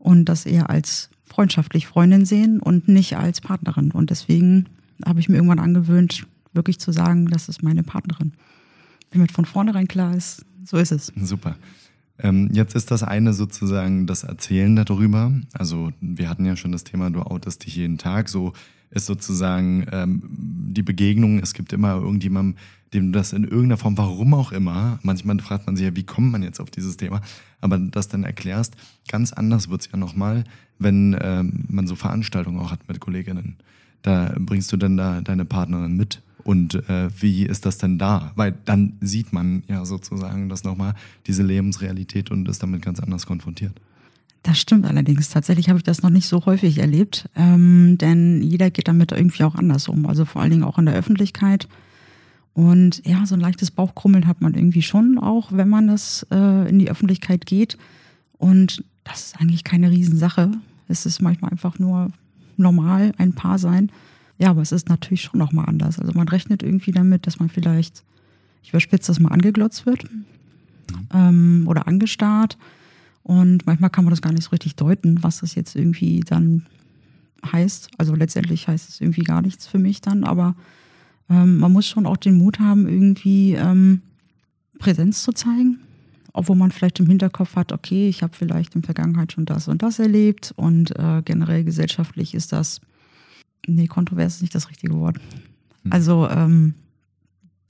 und 0.00 0.24
das 0.24 0.44
eher 0.44 0.70
als 0.70 1.10
freundschaftlich 1.24 1.86
Freundin 1.86 2.24
sehen 2.24 2.60
und 2.60 2.88
nicht 2.88 3.16
als 3.16 3.40
Partnerin. 3.40 3.90
Und 3.90 4.10
deswegen 4.10 4.66
habe 5.04 5.20
ich 5.20 5.28
mir 5.28 5.36
irgendwann 5.36 5.58
angewöhnt, 5.58 6.26
wirklich 6.52 6.78
zu 6.78 6.92
sagen, 6.92 7.26
das 7.26 7.48
ist 7.48 7.62
meine 7.62 7.82
Partnerin. 7.82 8.32
Damit 9.10 9.32
von 9.32 9.44
vornherein 9.44 9.88
klar 9.88 10.14
ist, 10.14 10.44
so 10.64 10.76
ist 10.76 10.92
es. 10.92 11.12
Super. 11.16 11.56
Ähm, 12.18 12.50
jetzt 12.52 12.76
ist 12.76 12.90
das 12.90 13.02
eine 13.02 13.32
sozusagen 13.32 14.06
das 14.06 14.22
Erzählen 14.22 14.76
darüber. 14.76 15.32
Also 15.52 15.92
wir 16.00 16.28
hatten 16.28 16.44
ja 16.44 16.56
schon 16.56 16.72
das 16.72 16.84
Thema, 16.84 17.10
du 17.10 17.20
outest 17.20 17.66
dich 17.66 17.76
jeden 17.76 17.98
Tag. 17.98 18.28
So 18.28 18.52
ist 18.90 19.06
sozusagen 19.06 19.86
ähm, 19.90 20.22
die 20.28 20.82
Begegnung. 20.82 21.40
Es 21.40 21.54
gibt 21.54 21.72
immer 21.72 21.94
irgendjemandem, 21.94 22.56
dem 22.92 23.12
du 23.12 23.18
das 23.18 23.32
in 23.32 23.42
irgendeiner 23.42 23.76
Form, 23.76 23.98
warum 23.98 24.34
auch 24.34 24.52
immer, 24.52 25.00
manchmal 25.02 25.38
fragt 25.40 25.66
man 25.66 25.76
sich 25.76 25.84
ja, 25.84 25.96
wie 25.96 26.04
kommt 26.04 26.30
man 26.30 26.44
jetzt 26.44 26.60
auf 26.60 26.70
dieses 26.70 26.96
Thema, 26.96 27.20
aber 27.60 27.78
das 27.78 28.06
dann 28.06 28.22
erklärst. 28.22 28.76
Ganz 29.08 29.32
anders 29.32 29.68
wird's 29.68 29.88
ja 29.92 29.98
nochmal, 29.98 30.44
wenn 30.78 31.16
ähm, 31.20 31.64
man 31.68 31.86
so 31.86 31.94
Veranstaltungen 31.94 32.58
auch 32.58 32.70
hat 32.70 32.88
mit 32.88 33.00
Kolleginnen. 33.00 33.56
Da 34.02 34.34
bringst 34.38 34.70
du 34.72 34.76
dann 34.76 34.96
da 34.96 35.20
deine 35.20 35.44
Partnerin 35.44 35.96
mit 35.96 36.20
und 36.44 36.74
äh, 36.88 37.08
wie 37.20 37.44
ist 37.44 37.66
das 37.66 37.78
denn 37.78 37.98
da? 37.98 38.32
Weil 38.36 38.54
dann 38.64 38.94
sieht 39.00 39.32
man 39.32 39.64
ja 39.66 39.84
sozusagen 39.84 40.48
das 40.48 40.62
nochmal, 40.62 40.94
diese 41.26 41.42
Lebensrealität 41.42 42.30
und 42.30 42.48
ist 42.48 42.62
damit 42.62 42.82
ganz 42.82 43.00
anders 43.00 43.26
konfrontiert. 43.26 43.80
Das 44.42 44.60
stimmt 44.60 44.84
allerdings. 44.84 45.30
Tatsächlich 45.30 45.70
habe 45.70 45.78
ich 45.78 45.84
das 45.84 46.02
noch 46.02 46.10
nicht 46.10 46.28
so 46.28 46.44
häufig 46.44 46.78
erlebt, 46.78 47.30
ähm, 47.34 47.96
denn 47.96 48.42
jeder 48.42 48.70
geht 48.70 48.88
damit 48.88 49.10
irgendwie 49.10 49.42
auch 49.44 49.54
anders 49.54 49.88
um. 49.88 50.04
Also 50.04 50.26
vor 50.26 50.42
allen 50.42 50.50
Dingen 50.50 50.64
auch 50.64 50.78
in 50.78 50.84
der 50.84 50.94
Öffentlichkeit. 50.94 51.66
Und 52.52 53.04
ja, 53.06 53.24
so 53.24 53.34
ein 53.34 53.40
leichtes 53.40 53.70
Bauchkrummeln 53.70 54.26
hat 54.26 54.42
man 54.42 54.54
irgendwie 54.54 54.82
schon 54.82 55.18
auch, 55.18 55.50
wenn 55.50 55.70
man 55.70 55.88
das 55.88 56.26
äh, 56.30 56.68
in 56.68 56.78
die 56.78 56.90
Öffentlichkeit 56.90 57.46
geht. 57.46 57.78
Und 58.36 58.84
das 59.04 59.26
ist 59.26 59.40
eigentlich 59.40 59.64
keine 59.64 59.90
Riesensache. 59.90 60.50
Es 60.88 61.06
ist 61.06 61.20
manchmal 61.20 61.52
einfach 61.52 61.78
nur 61.78 62.08
normal, 62.56 63.12
ein 63.18 63.34
Paar 63.34 63.58
sein. 63.58 63.90
Ja, 64.38 64.50
aber 64.50 64.62
es 64.62 64.72
ist 64.72 64.88
natürlich 64.88 65.22
schon 65.22 65.38
nochmal 65.38 65.66
anders. 65.66 65.98
Also 65.98 66.12
man 66.12 66.28
rechnet 66.28 66.62
irgendwie 66.62 66.92
damit, 66.92 67.26
dass 67.26 67.38
man 67.38 67.48
vielleicht, 67.48 68.02
ich 68.62 68.70
überspitze 68.70 69.12
das 69.12 69.20
mal, 69.20 69.30
angeglotzt 69.30 69.86
wird 69.86 70.06
ähm, 71.12 71.64
oder 71.68 71.86
angestarrt. 71.86 72.58
Und 73.22 73.66
manchmal 73.66 73.90
kann 73.90 74.04
man 74.04 74.10
das 74.10 74.22
gar 74.22 74.32
nicht 74.32 74.44
so 74.44 74.50
richtig 74.50 74.76
deuten, 74.76 75.22
was 75.22 75.40
das 75.40 75.54
jetzt 75.54 75.76
irgendwie 75.76 76.20
dann 76.20 76.66
heißt. 77.52 77.90
Also 77.98 78.14
letztendlich 78.14 78.68
heißt 78.68 78.88
es 78.88 79.00
irgendwie 79.00 79.22
gar 79.22 79.42
nichts 79.42 79.66
für 79.66 79.78
mich 79.78 80.00
dann, 80.00 80.24
aber 80.24 80.54
ähm, 81.30 81.58
man 81.58 81.72
muss 81.72 81.86
schon 81.86 82.06
auch 82.06 82.16
den 82.16 82.36
Mut 82.36 82.58
haben, 82.58 82.86
irgendwie 82.86 83.54
ähm, 83.54 84.02
Präsenz 84.78 85.22
zu 85.22 85.32
zeigen, 85.32 85.80
obwohl 86.34 86.56
man 86.56 86.72
vielleicht 86.72 86.98
im 86.98 87.06
Hinterkopf 87.06 87.54
hat, 87.54 87.72
okay, 87.72 88.08
ich 88.08 88.22
habe 88.22 88.34
vielleicht 88.36 88.74
in 88.74 88.82
der 88.82 88.86
Vergangenheit 88.86 89.32
schon 89.32 89.46
das 89.46 89.68
und 89.68 89.82
das 89.82 90.00
erlebt 90.00 90.52
und 90.56 90.90
äh, 90.98 91.22
generell 91.24 91.64
gesellschaftlich 91.64 92.34
ist 92.34 92.52
das, 92.52 92.80
nee, 93.66 93.86
kontrovers 93.86 94.36
ist 94.36 94.42
nicht 94.42 94.54
das 94.54 94.68
richtige 94.68 94.94
Wort. 94.96 95.18
Mhm. 95.84 95.92
Also, 95.92 96.28
ähm, 96.28 96.74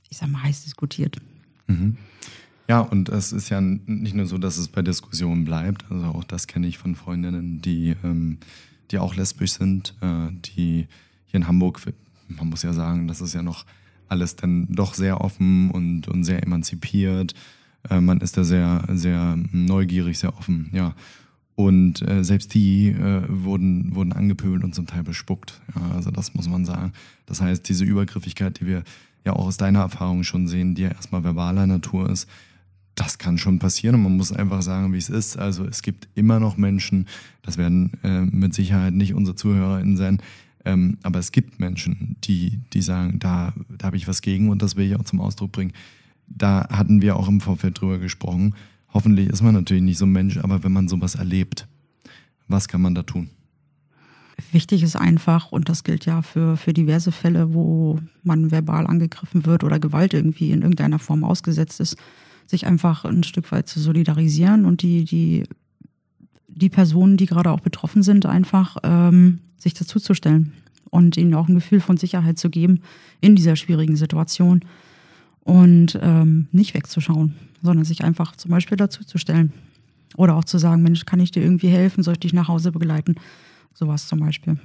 ich 0.08 0.16
sag 0.16 0.30
mal, 0.30 0.42
heiß 0.42 0.64
diskutiert. 0.64 1.18
Mhm. 1.66 1.98
Ja, 2.66 2.80
und 2.80 3.10
es 3.10 3.32
ist 3.32 3.50
ja 3.50 3.60
nicht 3.60 4.14
nur 4.14 4.24
so, 4.24 4.38
dass 4.38 4.56
es 4.56 4.68
bei 4.68 4.80
Diskussionen 4.80 5.44
bleibt. 5.44 5.84
Also 5.90 6.06
auch 6.06 6.24
das 6.24 6.46
kenne 6.46 6.66
ich 6.66 6.78
von 6.78 6.94
Freundinnen, 6.94 7.60
die, 7.60 7.94
ähm, 8.02 8.38
die 8.90 8.98
auch 8.98 9.14
lesbisch 9.14 9.52
sind, 9.52 9.94
äh, 10.00 10.28
die 10.56 10.86
hier 11.26 11.40
in 11.40 11.46
Hamburg, 11.46 11.82
man 12.28 12.48
muss 12.48 12.62
ja 12.62 12.72
sagen, 12.72 13.08
das 13.08 13.20
ist 13.20 13.34
ja 13.34 13.42
noch 13.42 13.66
alles 14.08 14.36
dann 14.36 14.68
doch 14.70 14.94
sehr 14.94 15.20
offen 15.20 15.70
und, 15.70 16.08
und 16.08 16.24
sehr 16.24 16.42
emanzipiert. 16.42 17.34
Äh, 17.90 18.00
man 18.00 18.20
ist 18.20 18.36
da 18.36 18.44
sehr, 18.44 18.84
sehr 18.92 19.38
neugierig, 19.52 20.18
sehr 20.18 20.36
offen, 20.36 20.70
ja. 20.72 20.94
Und 21.56 22.02
äh, 22.02 22.24
selbst 22.24 22.52
die 22.54 22.88
äh, 22.88 23.22
wurden, 23.28 23.94
wurden 23.94 24.12
angepöbelt 24.12 24.64
und 24.64 24.74
zum 24.74 24.86
Teil 24.86 25.04
bespuckt. 25.04 25.60
Ja, 25.76 25.94
also 25.94 26.10
das 26.10 26.34
muss 26.34 26.48
man 26.48 26.64
sagen. 26.64 26.92
Das 27.26 27.40
heißt, 27.40 27.68
diese 27.68 27.84
Übergriffigkeit, 27.84 28.58
die 28.58 28.66
wir 28.66 28.82
ja 29.24 29.34
auch 29.34 29.46
aus 29.46 29.56
deiner 29.56 29.80
Erfahrung 29.80 30.24
schon 30.24 30.48
sehen, 30.48 30.74
die 30.74 30.82
ja 30.82 30.88
erstmal 30.88 31.22
verbaler 31.22 31.66
Natur 31.66 32.10
ist, 32.10 32.28
das 32.96 33.18
kann 33.18 33.38
schon 33.38 33.58
passieren 33.58 33.96
und 33.96 34.02
man 34.02 34.16
muss 34.16 34.32
einfach 34.32 34.62
sagen, 34.62 34.92
wie 34.92 34.98
es 34.98 35.08
ist. 35.08 35.36
Also 35.36 35.64
es 35.64 35.82
gibt 35.82 36.08
immer 36.14 36.40
noch 36.40 36.56
Menschen, 36.56 37.06
das 37.42 37.58
werden 37.58 37.92
äh, 38.02 38.22
mit 38.22 38.54
Sicherheit 38.54 38.94
nicht 38.94 39.14
unsere 39.14 39.36
ZuhörerInnen 39.36 39.96
sein, 39.96 40.20
ähm, 40.64 40.98
aber 41.02 41.18
es 41.18 41.32
gibt 41.32 41.60
Menschen, 41.60 42.16
die, 42.24 42.60
die 42.72 42.82
sagen, 42.82 43.18
da, 43.18 43.52
da 43.76 43.86
habe 43.86 43.96
ich 43.96 44.08
was 44.08 44.22
gegen 44.22 44.48
und 44.48 44.62
das 44.62 44.76
will 44.76 44.86
ich 44.86 44.96
auch 44.96 45.04
zum 45.04 45.20
Ausdruck 45.20 45.52
bringen. 45.52 45.72
Da 46.26 46.68
hatten 46.70 47.02
wir 47.02 47.16
auch 47.16 47.28
im 47.28 47.40
Vorfeld 47.40 47.80
drüber 47.80 47.98
gesprochen. 47.98 48.54
Hoffentlich 48.92 49.28
ist 49.28 49.42
man 49.42 49.54
natürlich 49.54 49.82
nicht 49.82 49.98
so 49.98 50.06
ein 50.06 50.12
Mensch, 50.12 50.38
aber 50.38 50.62
wenn 50.64 50.72
man 50.72 50.88
sowas 50.88 51.14
erlebt, 51.14 51.66
was 52.48 52.68
kann 52.68 52.82
man 52.82 52.94
da 52.94 53.02
tun? 53.02 53.30
Wichtig 54.52 54.82
ist 54.82 54.96
einfach, 54.96 55.52
und 55.52 55.68
das 55.68 55.84
gilt 55.84 56.06
ja 56.06 56.22
für, 56.22 56.56
für 56.56 56.72
diverse 56.72 57.12
Fälle, 57.12 57.54
wo 57.54 57.98
man 58.22 58.50
verbal 58.50 58.86
angegriffen 58.86 59.46
wird 59.46 59.64
oder 59.64 59.78
Gewalt 59.78 60.12
irgendwie 60.14 60.50
in 60.50 60.62
irgendeiner 60.62 60.98
Form 60.98 61.24
ausgesetzt 61.24 61.80
ist, 61.80 61.96
sich 62.46 62.66
einfach 62.66 63.04
ein 63.04 63.22
Stück 63.22 63.50
weit 63.52 63.68
zu 63.68 63.80
solidarisieren 63.80 64.64
und 64.64 64.82
die, 64.82 65.04
die, 65.04 65.44
die 66.48 66.68
Personen, 66.68 67.16
die 67.16 67.26
gerade 67.26 67.50
auch 67.50 67.60
betroffen 67.60 68.02
sind, 68.02 68.26
einfach 68.26 68.76
ähm, 68.82 69.40
sich 69.56 69.74
dazuzustellen 69.74 70.52
und 70.90 71.16
ihnen 71.16 71.34
auch 71.34 71.48
ein 71.48 71.54
Gefühl 71.54 71.80
von 71.80 71.96
Sicherheit 71.96 72.38
zu 72.38 72.50
geben 72.50 72.80
in 73.20 73.36
dieser 73.36 73.56
schwierigen 73.56 73.96
Situation 73.96 74.60
und 75.44 75.98
ähm, 76.02 76.48
nicht 76.52 76.74
wegzuschauen, 76.74 77.34
sondern 77.62 77.84
sich 77.84 78.02
einfach 78.02 78.34
zum 78.36 78.50
Beispiel 78.50 78.76
dazuzustellen. 78.76 79.52
Oder 80.16 80.36
auch 80.36 80.44
zu 80.44 80.58
sagen, 80.58 80.82
Mensch, 80.82 81.04
kann 81.06 81.20
ich 81.20 81.30
dir 81.30 81.42
irgendwie 81.42 81.68
helfen? 81.68 82.02
Soll 82.02 82.14
ich 82.14 82.20
dich 82.20 82.32
nach 82.32 82.48
Hause 82.48 82.72
begleiten? 82.72 83.16
Sowas 83.74 84.06
zum 84.08 84.20
Beispiel. 84.20 84.58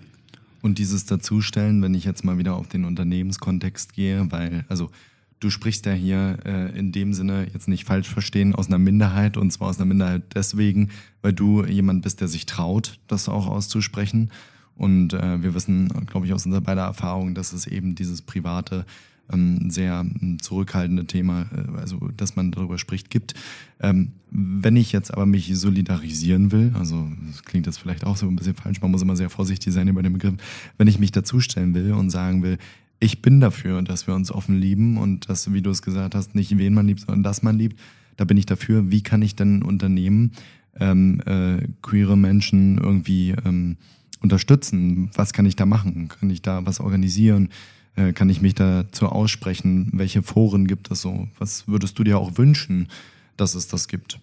Und 0.62 0.78
dieses 0.78 1.06
Dazustellen, 1.06 1.82
wenn 1.82 1.94
ich 1.94 2.04
jetzt 2.04 2.24
mal 2.24 2.38
wieder 2.38 2.56
auf 2.56 2.68
den 2.68 2.86
Unternehmenskontext 2.86 3.94
gehe, 3.94 4.32
weil, 4.32 4.66
also 4.68 4.92
du 5.40 5.50
sprichst 5.50 5.86
ja 5.86 5.94
hier 5.94 6.38
äh, 6.46 6.78
in 6.78 6.92
dem 6.92 7.14
Sinne 7.14 7.48
jetzt 7.52 7.68
nicht 7.68 7.86
falsch 7.86 8.10
verstehen 8.10 8.54
aus 8.54 8.68
einer 8.68 8.78
Minderheit 8.78 9.38
und 9.38 9.52
zwar 9.52 9.70
aus 9.70 9.78
einer 9.78 9.86
Minderheit 9.86 10.24
deswegen, 10.36 10.90
weil 11.22 11.34
du 11.34 11.64
jemand 11.66 12.04
bist, 12.04 12.22
der 12.22 12.28
sich 12.28 12.46
traut, 12.46 13.00
das 13.08 13.30
auch 13.30 13.48
auszusprechen. 13.48 14.32
Und 14.76 15.14
äh, 15.14 15.42
wir 15.42 15.54
wissen, 15.54 15.90
glaube 16.06 16.26
ich, 16.26 16.34
aus 16.34 16.46
unserer 16.46 16.62
beider 16.62 16.84
Erfahrung, 16.84 17.36
dass 17.36 17.54
es 17.54 17.68
eben 17.68 17.96
dieses 17.96 18.22
private 18.22 18.86
sehr 19.32 20.02
ähm, 20.02 20.38
zurückhaltende 20.42 21.06
Thema, 21.06 21.46
äh, 21.56 21.78
also 21.80 22.10
dass 22.16 22.36
man 22.36 22.52
darüber 22.52 22.78
spricht, 22.78 23.10
gibt. 23.10 23.34
Ähm, 23.80 24.14
wenn 24.32 24.76
ich 24.76 24.92
jetzt 24.92 25.14
aber 25.14 25.26
mich 25.26 25.58
solidarisieren 25.58 26.52
will, 26.52 26.72
also 26.78 27.08
das 27.28 27.44
klingt 27.44 27.66
jetzt 27.66 27.78
vielleicht 27.78 28.06
auch 28.06 28.18
so 28.18 28.28
ein 28.28 28.36
bisschen 28.36 28.56
falsch, 28.56 28.82
man 28.82 28.92
muss 28.92 29.02
immer 29.02 29.16
sehr 29.16 29.30
vorsichtig 29.30 29.74
sein 29.74 29.88
über 29.88 30.04
den 30.04 30.14
Begriff, 30.14 30.36
wenn 30.78 30.88
ich 30.88 31.00
mich 31.00 31.12
dazustellen 31.12 31.74
will 31.74 31.94
und 31.94 32.10
sagen 32.10 32.44
will, 32.44 32.58
ich 33.00 33.22
bin 33.22 33.40
dafür, 33.40 33.82
dass 33.82 34.08
wir 34.08 34.16
uns 34.16 34.32
offen 34.32 34.60
lieben 34.60 34.98
und 34.98 35.30
dass, 35.30 35.52
wie 35.54 35.62
du 35.62 35.70
es 35.70 35.82
gesagt 35.82 36.16
hast, 36.16 36.36
nicht 36.36 36.58
wen 36.58 36.74
man 36.74 36.88
liebt, 36.88 37.02
sondern 37.02 37.24
dass 37.24 37.44
man 37.44 37.58
liebt, 37.58 37.80
da 38.18 38.26
bin 38.26 38.36
ich 38.36 38.46
dafür. 38.46 38.92
Wie 38.92 39.02
kann 39.02 39.22
ich 39.22 39.36
denn 39.36 39.64
Unternehmen, 39.64 40.32
ähm, 40.78 41.22
äh, 41.26 41.66
queere 41.82 42.18
Menschen 42.18 42.78
irgendwie 42.78 43.32
ähm, 43.46 43.78
unterstützen? 44.20 45.10
Was 45.14 45.32
kann 45.32 45.46
ich 45.46 45.56
da 45.56 45.66
machen? 45.66 46.10
Kann 46.10 46.30
ich 46.30 46.42
da 46.42 46.66
was 46.66 46.82
organisieren? 46.82 47.50
Äh, 48.00 48.14
kann 48.14 48.30
ich 48.30 48.42
mich 48.42 48.56
dazu 48.56 49.08
aussprechen? 49.08 49.90
Welche 49.94 50.22
Foren 50.24 50.68
gibt 50.68 50.90
es 50.90 51.02
so? 51.02 51.28
Was 51.38 51.68
würdest 51.68 52.00
du 52.00 52.04
dir 52.04 52.18
auch 52.18 52.38
wünschen, 52.38 52.88
dass 53.36 53.56
es 53.56 53.68
das 53.68 53.88
gibt? 53.88 54.20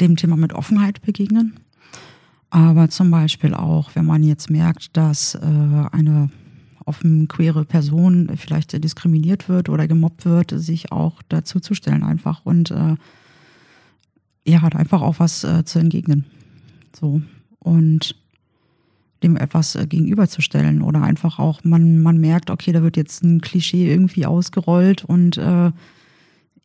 Dem 0.00 0.16
Thema 0.16 0.36
mit 0.36 0.54
Offenheit 0.54 1.02
begegnen. 1.02 1.60
Aber 2.50 2.88
zum 2.88 3.10
Beispiel 3.10 3.52
auch, 3.52 3.90
wenn 3.94 4.06
man 4.06 4.22
jetzt 4.22 4.48
merkt, 4.48 4.96
dass 4.96 5.34
äh, 5.34 5.38
eine 5.92 6.30
offen 6.86 7.28
queere 7.28 7.64
Person 7.64 8.30
vielleicht 8.36 8.82
diskriminiert 8.82 9.48
wird 9.48 9.68
oder 9.68 9.86
gemobbt 9.86 10.24
wird, 10.24 10.52
sich 10.54 10.92
auch 10.92 11.22
dazu 11.28 11.60
zu 11.60 11.74
stellen 11.74 12.02
einfach 12.02 12.44
und 12.44 12.70
äh, 12.70 12.96
ja, 14.46 14.62
einfach 14.62 15.00
auch 15.02 15.18
was 15.18 15.44
äh, 15.44 15.64
zu 15.64 15.78
entgegnen. 15.78 16.24
So. 16.94 17.22
Und 17.58 18.14
dem 19.24 19.36
etwas 19.36 19.74
äh, 19.74 19.86
gegenüberzustellen 19.86 20.82
oder 20.82 21.02
einfach 21.02 21.38
auch, 21.38 21.64
man, 21.64 22.02
man 22.02 22.18
merkt, 22.18 22.50
okay, 22.50 22.72
da 22.72 22.82
wird 22.82 22.96
jetzt 22.96 23.24
ein 23.24 23.40
Klischee 23.40 23.90
irgendwie 23.90 24.26
ausgerollt 24.26 25.04
und 25.04 25.38
äh, 25.38 25.72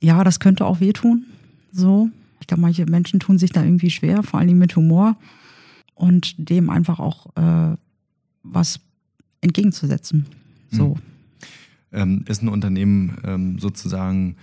ja, 0.02 0.24
das 0.24 0.40
könnte 0.40 0.66
auch 0.66 0.80
wehtun. 0.80 1.26
So. 1.72 2.10
Ich 2.42 2.48
glaube, 2.48 2.62
manche 2.62 2.86
Menschen 2.86 3.20
tun 3.20 3.38
sich 3.38 3.52
da 3.52 3.64
irgendwie 3.64 3.90
schwer, 3.90 4.24
vor 4.24 4.40
allem 4.40 4.58
mit 4.58 4.76
Humor 4.76 5.18
und 5.96 6.36
dem 6.38 6.70
einfach 6.70 7.00
auch 7.00 7.28
äh, 7.36 7.76
was 8.44 8.80
entgegenzusetzen. 9.42 10.26
So. 10.72 10.90
Mhm. 10.90 11.02
Ähm, 11.92 12.26
ist 12.28 12.44
ein 12.44 12.50
Unternehmen 12.50 13.18
ähm, 13.24 13.60
sozusagen 13.60 14.36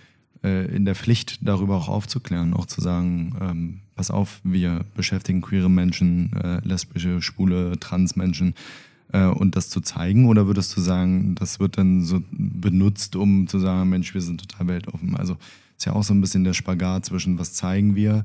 äh, 0.43 0.67
in 0.75 0.85
der 0.85 0.95
Pflicht, 0.95 1.39
darüber 1.43 1.77
auch 1.77 1.89
aufzuklären, 1.89 2.55
auch 2.55 2.67
zu 2.67 2.81
sagen, 2.81 3.37
ähm, 3.41 3.81
pass 3.95 4.11
auf, 4.11 4.41
wir 4.45 4.85
beschäftigen 4.95 5.41
queere 5.41 5.71
Menschen, 5.71 6.33
äh, 6.35 6.61
lesbische, 6.67 7.23
schwule, 7.23 7.79
trans 7.81 8.17
Menschen 8.17 8.55
äh, 9.13 9.27
und 9.27 9.57
das 9.57 9.71
zu 9.71 9.81
zeigen? 9.81 10.27
Oder 10.27 10.47
würdest 10.47 10.77
du 10.77 10.81
sagen, 10.81 11.35
das 11.35 11.61
wird 11.61 11.79
dann 11.79 12.03
so 12.03 12.23
benutzt, 12.31 13.17
um 13.17 13.47
zu 13.47 13.59
sagen, 13.59 13.89
Mensch, 13.89 14.15
wir 14.15 14.21
sind 14.21 14.41
total 14.41 14.69
weltoffen? 14.69 15.17
Also 15.17 15.37
ist 15.77 15.87
ja 15.87 15.93
auch 15.93 16.05
so 16.05 16.15
ein 16.15 16.21
bisschen 16.21 16.45
der 16.45 16.55
Spagat 16.55 17.07
zwischen, 17.07 17.39
was 17.39 17.55
zeigen 17.55 17.95
wir 17.95 18.25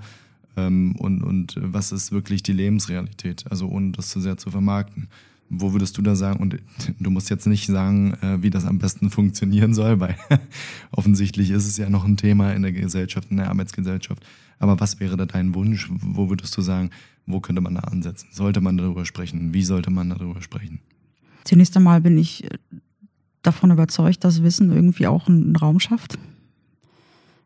ähm, 0.57 0.95
und, 0.97 1.23
und 1.23 1.55
was 1.59 1.91
ist 1.91 2.11
wirklich 2.11 2.43
die 2.43 2.53
Lebensrealität, 2.53 3.45
also 3.49 3.67
ohne 3.67 3.91
das 3.91 4.09
zu 4.09 4.19
sehr 4.19 4.37
zu 4.37 4.51
vermarkten. 4.51 5.07
Wo 5.53 5.73
würdest 5.73 5.97
du 5.97 6.01
da 6.01 6.15
sagen, 6.15 6.39
und 6.39 6.57
du 6.99 7.09
musst 7.09 7.29
jetzt 7.29 7.45
nicht 7.45 7.67
sagen, 7.67 8.13
äh, 8.21 8.41
wie 8.41 8.49
das 8.49 8.65
am 8.65 8.79
besten 8.79 9.09
funktionieren 9.09 9.73
soll, 9.73 9.99
weil 9.99 10.15
offensichtlich 10.91 11.49
ist 11.49 11.67
es 11.67 11.75
ja 11.75 11.89
noch 11.89 12.05
ein 12.05 12.15
Thema 12.15 12.53
in 12.53 12.61
der 12.61 12.71
Gesellschaft, 12.71 13.29
in 13.31 13.37
der 13.37 13.49
Arbeitsgesellschaft. 13.49 14.25
Aber 14.59 14.79
was 14.79 15.01
wäre 15.01 15.17
da 15.17 15.25
dein 15.25 15.53
Wunsch? 15.53 15.89
Wo 15.91 16.29
würdest 16.29 16.55
du 16.55 16.61
sagen, 16.61 16.91
wo 17.25 17.41
könnte 17.41 17.61
man 17.61 17.75
da 17.75 17.81
ansetzen? 17.81 18.29
Sollte 18.31 18.61
man 18.61 18.77
darüber 18.77 19.05
sprechen? 19.05 19.53
Wie 19.53 19.63
sollte 19.63 19.91
man 19.91 20.09
darüber 20.09 20.41
sprechen? 20.41 20.79
Zunächst 21.43 21.75
einmal 21.75 21.99
bin 21.99 22.17
ich 22.17 22.45
äh, 22.45 22.57
davon 23.41 23.71
überzeugt, 23.71 24.23
dass 24.23 24.43
Wissen 24.43 24.71
irgendwie 24.71 25.07
auch 25.07 25.27
einen 25.27 25.55
Raum 25.55 25.81
schafft, 25.81 26.17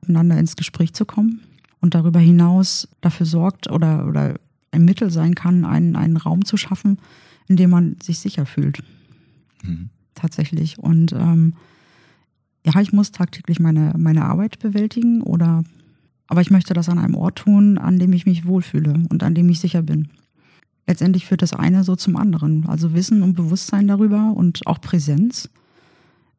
miteinander 0.02 0.38
ins 0.38 0.56
Gespräch 0.56 0.94
zu 0.94 1.06
kommen 1.06 1.42
und 1.82 1.96
darüber 1.96 2.20
hinaus 2.20 2.88
dafür 3.02 3.26
sorgt 3.26 3.72
oder, 3.72 4.06
oder 4.08 4.36
ein 4.72 4.86
Mittel 4.86 5.10
sein 5.10 5.36
kann, 5.36 5.66
einen, 5.66 5.96
einen 5.96 6.18
Raum 6.18 6.46
zu 6.46 6.58
schaffen, 6.58 7.00
in 7.48 7.58
dem 7.58 7.70
man 7.70 7.98
sich 8.02 8.20
sicher 8.20 8.46
fühlt. 8.46 8.84
Mhm. 9.64 9.90
Tatsächlich. 10.14 10.80
Und 10.80 11.14
ähm, 11.14 11.54
ja, 12.66 12.80
ich 12.82 12.94
muss 12.94 13.12
tagtäglich 13.12 13.60
meine, 13.60 13.94
meine 13.98 14.26
Arbeit 14.26 14.60
bewältigen 14.60 15.22
oder 15.22 15.64
aber 16.28 16.42
ich 16.42 16.50
möchte 16.50 16.74
das 16.74 16.90
an 16.90 16.98
einem 16.98 17.16
Ort 17.16 17.38
tun, 17.40 17.78
an 17.78 18.00
dem 18.00 18.14
ich 18.14 18.26
mich 18.26 18.46
wohlfühle 18.46 19.04
und 19.10 19.22
an 19.22 19.36
dem 19.36 19.48
ich 19.50 19.60
sicher 19.60 19.82
bin. 19.82 20.08
Letztendlich 20.88 21.26
führt 21.26 21.42
das 21.42 21.54
eine 21.54 21.84
so 21.84 21.96
zum 21.96 22.16
anderen. 22.16 22.66
Also 22.68 22.94
Wissen 22.94 23.22
und 23.22 23.36
Bewusstsein 23.36 23.88
darüber 23.88 24.34
und 24.36 24.66
auch 24.68 24.82
Präsenz. 24.82 25.50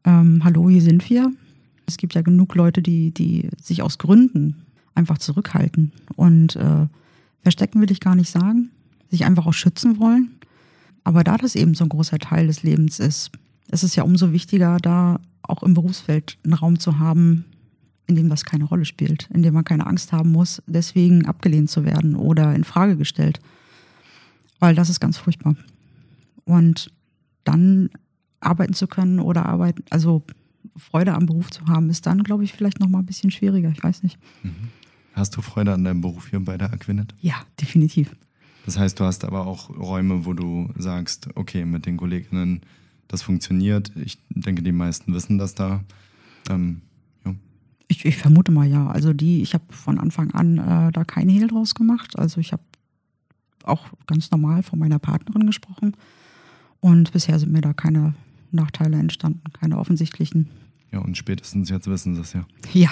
Ähm, 0.05 0.43
hallo, 0.45 0.69
hier 0.69 0.83
sind 0.83 1.09
wir. 1.11 1.33
Es 1.87 1.97
gibt 1.97 2.15
ja 2.15 2.23
genug 2.23 2.55
Leute, 2.55 2.83
die, 2.83 3.13
die 3.13 3.49
sich 3.61 3.83
aus 3.83 3.99
Gründen 3.99 4.57
einfach 4.95 5.19
zurückhalten. 5.19 5.93
Und 6.17 6.57
äh, 6.57 6.87
verstecken 7.43 7.81
will 7.81 7.91
ich 7.91 8.01
gar 8.01 8.15
nicht 8.15 8.31
sagen. 8.31 8.71
Sich 9.11 9.25
einfach 9.25 9.47
auch 9.47 9.55
schützen 9.55 9.99
wollen. 9.99 10.31
Aber 11.07 11.23
da 11.23 11.37
das 11.37 11.55
eben 11.55 11.75
so 11.75 11.85
ein 11.85 11.89
großer 11.89 12.19
Teil 12.19 12.49
des 12.49 12.65
Lebens 12.65 12.99
ist, 12.99 13.31
ist 13.71 13.85
es 13.85 13.95
ja 13.95 14.03
umso 14.03 14.33
wichtiger, 14.33 14.79
da 14.79 15.21
auch 15.43 15.63
im 15.63 15.73
Berufsfeld 15.73 16.37
einen 16.43 16.55
Raum 16.55 16.81
zu 16.81 16.99
haben, 16.99 17.45
in 18.09 18.17
dem 18.17 18.29
das 18.29 18.45
keine 18.45 18.65
Rolle 18.65 18.85
spielt, 18.85 19.31
in 19.33 19.45
dem 19.45 19.55
man 19.55 19.63
keine 19.63 19.87
Angst 19.87 20.11
haben 20.11 20.33
muss, 20.33 20.61
deswegen 20.67 21.25
abgelehnt 21.25 21.71
zu 21.71 21.85
werden 21.85 22.17
oder 22.17 22.57
in 22.57 22.65
Frage 22.65 22.97
gestellt. 22.97 23.39
Weil 24.59 24.75
das 24.75 24.91
ist 24.91 24.99
ganz 24.99 25.17
furchtbar. 25.17 25.55
Und 26.45 26.91
dann 27.45 27.89
arbeiten 28.41 28.75
zu 28.75 28.89
können 28.89 29.21
oder 29.21 29.47
arbeiten, 29.47 29.85
also 29.91 30.25
Freude 30.77 31.15
am 31.15 31.27
Beruf 31.27 31.53
zu 31.53 31.67
haben, 31.67 31.89
ist 31.89 32.05
dann, 32.07 32.25
glaube 32.25 32.43
ich, 32.43 32.53
vielleicht 32.53 32.81
noch 32.81 32.89
mal 32.89 32.99
ein 32.99 33.07
bisschen 33.07 33.31
schwieriger. 33.31 33.71
Ich 33.71 33.85
weiß 33.85 34.03
nicht. 34.03 34.19
Mhm. 34.43 34.71
Hast 35.13 35.37
du 35.37 35.41
Freude 35.41 35.73
an 35.73 35.85
deinem 35.85 36.01
Beruf 36.01 36.31
hier 36.31 36.41
bei 36.41 36.59
der 36.59 36.73
Aquinet? 36.73 37.15
Ja, 37.21 37.37
definitiv. 37.61 38.11
Das 38.67 38.79
heißt, 38.79 39.01
du 39.01 39.05
hast 39.05 39.25
aber 39.25 39.47
auch 39.47 39.71
Räume, 39.71 40.27
wo 40.27 40.35
du 40.35 40.69
sagst, 40.77 41.29
okay, 41.37 41.65
mit 41.65 41.87
den 41.87 41.97
Kolleginnen, 41.97 42.63
das 43.09 43.23
funktioniert. 43.23 43.93
Ich 43.95 44.19
denke, 44.29 44.63
die 44.63 44.73
meisten 44.73 45.15
wissen 45.15 45.39
das 45.39 45.55
da. 45.55 45.85
Ähm, 46.51 46.83
ich, 47.89 48.05
ich, 48.05 48.17
vermute 48.17 48.51
mal 48.51 48.67
ja. 48.67 48.89
Also 48.89 49.13
die, 49.13 49.43
ich 49.43 49.55
habe 49.55 49.65
von 49.71 49.99
Anfang 49.99 50.33
an 50.33 50.59
äh, 50.59 50.91
da 50.91 51.05
keinen 51.05 51.29
Hehl 51.29 51.47
draus 51.47 51.75
gemacht. 51.77 52.19
Also 52.19 52.41
ich 52.41 52.53
habe 52.53 52.63
auch 53.63 53.87
ganz 54.07 54.31
normal 54.33 54.65
von 54.65 54.79
meiner 54.79 54.99
Partnerin 54.99 55.47
gesprochen. 55.47 55.97
Und 56.81 57.13
bisher 57.13 57.39
sind 57.39 57.53
mir 57.53 57.61
da 57.61 57.73
keine 57.73 58.15
Nachteile 58.51 58.99
entstanden, 58.99 59.43
keine 59.53 59.79
offensichtlichen. 59.79 60.49
Ja, 60.91 60.99
und 60.99 61.17
spätestens 61.17 61.69
jetzt 61.69 61.87
wissen 61.87 62.17
sie 62.17 62.21
es 62.21 62.33
ja. 62.33 62.45
Ja. 62.73 62.91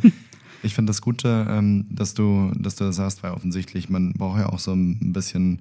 ich 0.62 0.74
finde 0.74 0.90
das 0.90 1.00
Gute, 1.00 1.46
ähm, 1.48 1.86
dass 1.90 2.14
du, 2.14 2.52
dass 2.56 2.76
du 2.76 2.84
das 2.84 2.96
sagst, 2.96 3.22
weil 3.22 3.32
offensichtlich, 3.32 3.88
man 3.88 4.12
braucht 4.12 4.40
ja 4.40 4.48
auch 4.48 4.58
so 4.58 4.72
ein 4.72 5.12
bisschen 5.12 5.60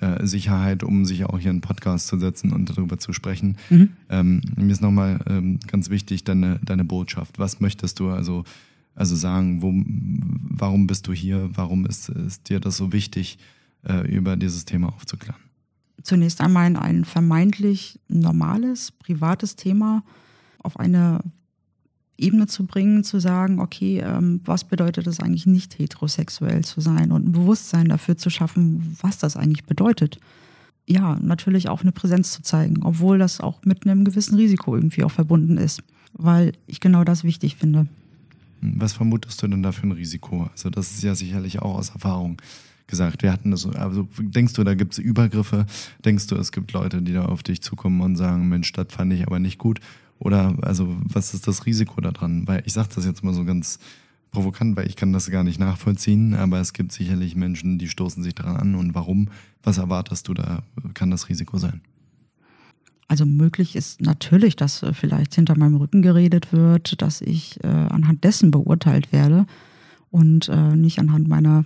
äh, 0.00 0.24
Sicherheit, 0.26 0.84
um 0.84 1.04
sich 1.04 1.24
auch 1.24 1.38
hier 1.38 1.50
einen 1.50 1.60
Podcast 1.60 2.06
zu 2.06 2.18
setzen 2.18 2.52
und 2.52 2.70
darüber 2.70 2.98
zu 2.98 3.12
sprechen. 3.12 3.56
Mhm. 3.70 3.90
Ähm, 4.08 4.40
mir 4.56 4.72
ist 4.72 4.82
nochmal 4.82 5.20
ähm, 5.26 5.58
ganz 5.66 5.90
wichtig 5.90 6.24
deine, 6.24 6.60
deine 6.64 6.84
Botschaft. 6.84 7.38
Was 7.38 7.60
möchtest 7.60 7.98
du 7.98 8.10
also, 8.10 8.44
also 8.94 9.16
sagen? 9.16 9.62
Wo, 9.62 9.72
warum 10.56 10.86
bist 10.86 11.08
du 11.08 11.12
hier? 11.12 11.50
Warum 11.52 11.84
ist, 11.86 12.08
ist 12.10 12.48
dir 12.48 12.60
das 12.60 12.76
so 12.76 12.92
wichtig, 12.92 13.38
äh, 13.82 14.08
über 14.08 14.36
dieses 14.36 14.64
Thema 14.64 14.88
aufzuklären? 14.88 15.40
Zunächst 16.02 16.40
einmal 16.40 16.68
in 16.68 16.76
ein 16.76 17.04
vermeintlich 17.04 17.98
normales, 18.06 18.92
privates 18.92 19.56
Thema 19.56 20.04
auf 20.62 20.78
eine 20.78 21.20
Ebene 22.18 22.46
zu 22.46 22.66
bringen, 22.66 23.04
zu 23.04 23.20
sagen, 23.20 23.60
okay, 23.60 24.00
ähm, 24.00 24.40
was 24.44 24.64
bedeutet 24.64 25.06
es 25.06 25.20
eigentlich 25.20 25.46
nicht 25.46 25.78
heterosexuell 25.78 26.64
zu 26.64 26.80
sein 26.80 27.12
und 27.12 27.28
ein 27.28 27.32
Bewusstsein 27.32 27.88
dafür 27.88 28.16
zu 28.16 28.28
schaffen, 28.28 28.96
was 29.00 29.18
das 29.18 29.36
eigentlich 29.36 29.64
bedeutet. 29.64 30.18
ja, 30.86 31.18
natürlich 31.20 31.68
auch 31.68 31.82
eine 31.82 31.92
Präsenz 31.92 32.32
zu 32.32 32.42
zeigen, 32.42 32.82
obwohl 32.82 33.18
das 33.18 33.40
auch 33.40 33.62
mit 33.64 33.86
einem 33.86 34.04
gewissen 34.04 34.36
Risiko 34.36 34.74
irgendwie 34.74 35.04
auch 35.04 35.10
verbunden 35.10 35.58
ist, 35.58 35.82
weil 36.14 36.52
ich 36.66 36.80
genau 36.80 37.04
das 37.04 37.24
wichtig 37.24 37.56
finde. 37.56 37.86
Was 38.60 38.94
vermutest 38.94 39.40
du 39.42 39.48
denn 39.48 39.62
da 39.62 39.72
für 39.72 39.86
ein 39.86 39.92
Risiko? 39.92 40.48
Also 40.50 40.70
das 40.70 40.90
ist 40.92 41.02
ja 41.02 41.14
sicherlich 41.14 41.60
auch 41.60 41.76
aus 41.76 41.90
Erfahrung 41.90 42.40
gesagt. 42.86 43.22
Wir 43.22 43.32
hatten 43.32 43.50
das, 43.50 43.66
also 43.66 44.08
denkst 44.18 44.54
du, 44.54 44.64
da 44.64 44.74
gibt 44.74 44.94
es 44.94 44.98
Übergriffe? 44.98 45.66
Denkst 46.04 46.26
du, 46.26 46.36
es 46.36 46.50
gibt 46.50 46.72
Leute, 46.72 47.02
die 47.02 47.12
da 47.12 47.26
auf 47.26 47.42
dich 47.42 47.62
zukommen 47.62 48.00
und 48.00 48.16
sagen, 48.16 48.48
Mensch, 48.48 48.72
das 48.72 48.86
fand 48.90 49.12
ich 49.12 49.26
aber 49.26 49.38
nicht 49.38 49.58
gut? 49.58 49.80
Oder 50.18 50.56
also 50.62 50.96
was 51.04 51.34
ist 51.34 51.46
das 51.46 51.66
Risiko 51.66 52.00
daran? 52.00 52.46
Weil 52.46 52.62
ich 52.66 52.72
sage 52.72 52.88
das 52.94 53.06
jetzt 53.06 53.22
mal 53.22 53.34
so 53.34 53.44
ganz 53.44 53.78
provokant, 54.30 54.76
weil 54.76 54.86
ich 54.86 54.96
kann 54.96 55.12
das 55.12 55.30
gar 55.30 55.44
nicht 55.44 55.58
nachvollziehen, 55.58 56.34
aber 56.34 56.60
es 56.60 56.72
gibt 56.72 56.92
sicherlich 56.92 57.34
Menschen, 57.34 57.78
die 57.78 57.88
stoßen 57.88 58.22
sich 58.22 58.34
daran 58.34 58.56
an. 58.56 58.74
Und 58.74 58.94
warum? 58.94 59.28
Was 59.62 59.78
erwartest 59.78 60.28
du 60.28 60.34
da? 60.34 60.62
Kann 60.94 61.10
das 61.10 61.28
Risiko 61.28 61.58
sein? 61.58 61.80
Also 63.08 63.24
möglich 63.24 63.74
ist 63.74 64.02
natürlich, 64.02 64.54
dass 64.54 64.82
äh, 64.82 64.92
vielleicht 64.92 65.34
hinter 65.34 65.58
meinem 65.58 65.76
Rücken 65.76 66.02
geredet 66.02 66.52
wird, 66.52 67.00
dass 67.00 67.22
ich 67.22 67.62
äh, 67.64 67.66
anhand 67.66 68.22
dessen 68.22 68.50
beurteilt 68.50 69.12
werde 69.12 69.46
und 70.10 70.48
äh, 70.48 70.76
nicht 70.76 70.98
anhand 70.98 71.26
meiner 71.26 71.64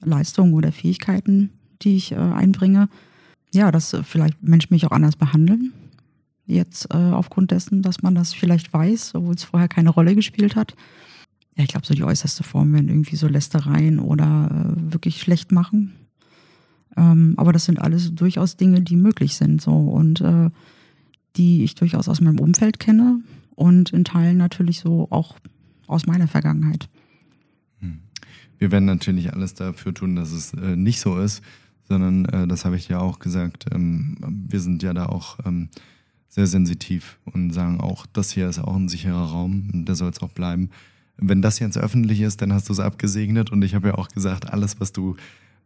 Leistungen 0.00 0.54
oder 0.54 0.70
Fähigkeiten, 0.70 1.50
die 1.82 1.96
ich 1.96 2.12
äh, 2.12 2.16
einbringe. 2.16 2.88
Ja, 3.52 3.72
dass 3.72 3.92
äh, 3.92 4.04
vielleicht 4.04 4.40
Menschen 4.42 4.72
mich 4.72 4.86
auch 4.86 4.92
anders 4.92 5.16
behandeln. 5.16 5.72
Jetzt 6.46 6.88
äh, 6.92 6.96
aufgrund 6.96 7.50
dessen, 7.50 7.82
dass 7.82 8.02
man 8.02 8.14
das 8.14 8.32
vielleicht 8.32 8.72
weiß, 8.72 9.14
obwohl 9.14 9.34
es 9.34 9.44
vorher 9.44 9.68
keine 9.68 9.90
Rolle 9.90 10.14
gespielt 10.14 10.56
hat. 10.56 10.74
Ja, 11.56 11.64
ich 11.64 11.70
glaube, 11.70 11.86
so 11.86 11.94
die 11.94 12.04
äußerste 12.04 12.44
Form 12.44 12.72
wären 12.72 12.88
irgendwie 12.88 13.16
so 13.16 13.26
Lästereien 13.26 13.98
oder 13.98 14.74
wirklich 14.76 15.20
schlecht 15.20 15.52
machen. 15.52 15.94
Ähm, 16.96 17.34
aber 17.36 17.52
das 17.52 17.64
sind 17.64 17.80
alles 17.80 18.14
durchaus 18.14 18.56
Dinge, 18.56 18.80
die 18.82 18.96
möglich 18.96 19.34
sind. 19.34 19.60
So 19.60 19.72
und 19.72 20.22
die 21.36 21.64
ich 21.64 21.74
durchaus 21.74 22.08
aus 22.08 22.20
meinem 22.20 22.40
Umfeld 22.40 22.78
kenne 22.78 23.20
und 23.54 23.90
in 23.90 24.04
Teilen 24.04 24.36
natürlich 24.36 24.80
so 24.80 25.08
auch 25.10 25.36
aus 25.86 26.06
meiner 26.06 26.28
Vergangenheit. 26.28 26.88
Hm. 27.80 28.00
Wir 28.58 28.72
werden 28.72 28.86
natürlich 28.86 29.32
alles 29.32 29.54
dafür 29.54 29.94
tun, 29.94 30.16
dass 30.16 30.32
es 30.32 30.54
äh, 30.54 30.76
nicht 30.76 31.00
so 31.00 31.18
ist, 31.18 31.42
sondern 31.88 32.24
äh, 32.26 32.46
das 32.46 32.64
habe 32.64 32.76
ich 32.76 32.88
ja 32.88 33.00
auch 33.00 33.18
gesagt, 33.18 33.66
ähm, 33.72 34.16
wir 34.48 34.60
sind 34.60 34.82
ja 34.82 34.92
da 34.94 35.06
auch 35.06 35.38
ähm, 35.44 35.68
sehr 36.28 36.46
sensitiv 36.46 37.18
und 37.24 37.52
sagen 37.52 37.80
auch, 37.80 38.06
das 38.12 38.30
hier 38.30 38.48
ist 38.48 38.58
auch 38.58 38.76
ein 38.76 38.88
sicherer 38.88 39.30
Raum 39.30 39.70
und 39.72 39.86
der 39.86 39.94
soll 39.94 40.10
es 40.10 40.22
auch 40.22 40.32
bleiben. 40.32 40.70
Wenn 41.16 41.40
das 41.40 41.58
jetzt 41.58 41.78
öffentlich 41.78 42.20
ist, 42.20 42.42
dann 42.42 42.52
hast 42.52 42.68
du 42.68 42.72
es 42.72 42.80
abgesegnet 42.80 43.50
und 43.50 43.62
ich 43.62 43.74
habe 43.74 43.88
ja 43.88 43.94
auch 43.94 44.08
gesagt, 44.08 44.52
alles, 44.52 44.80
was 44.80 44.92
du, 44.92 45.16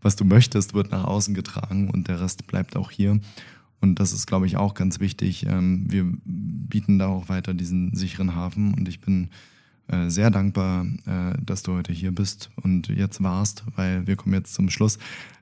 was 0.01 0.17
du 0.17 0.25
möchtest, 0.25 0.75
wird 0.75 0.93
nach 0.93 1.05
außen 1.05 1.35
getragen 1.35 1.91
und 1.91 2.09
der 2.09 2.21
Rest 2.21 2.47
bleibt 2.47 2.77
auch 2.77 2.91
hier. 2.91 3.19
Und 3.81 3.99
das 3.99 4.13
ist, 4.13 4.27
glaube 4.27 4.47
ich, 4.47 4.57
auch 4.57 4.75
ganz 4.75 5.01
wichtig. 5.01 5.47
Ähm, 5.47 5.87
wir 5.89 6.07
bieten 6.25 6.99
da 6.99 7.09
auch 7.09 7.29
weiter 7.29 7.55
diesen 7.55 7.95
sicheren 7.95 8.35
Hafen 8.35 8.75
und 8.75 8.89
ich 8.89 9.01
bin 9.01 9.31
äh, 9.89 10.09
sehr 10.09 10.31
dankbar, 10.31 10.87
äh, 11.07 11.37
dass 11.45 11.63
du 11.63 11.73
heute 11.73 11.93
hier 11.93 12.13
bist 12.13 12.51
und 12.63 12.89
jetzt 12.89 13.23
warst, 13.23 13.65
weil 13.75 14.07
wir 14.07 14.17
kommen 14.17 14.35
jetzt 14.35 14.55
zum 14.55 14.71
Schluss 14.71 14.99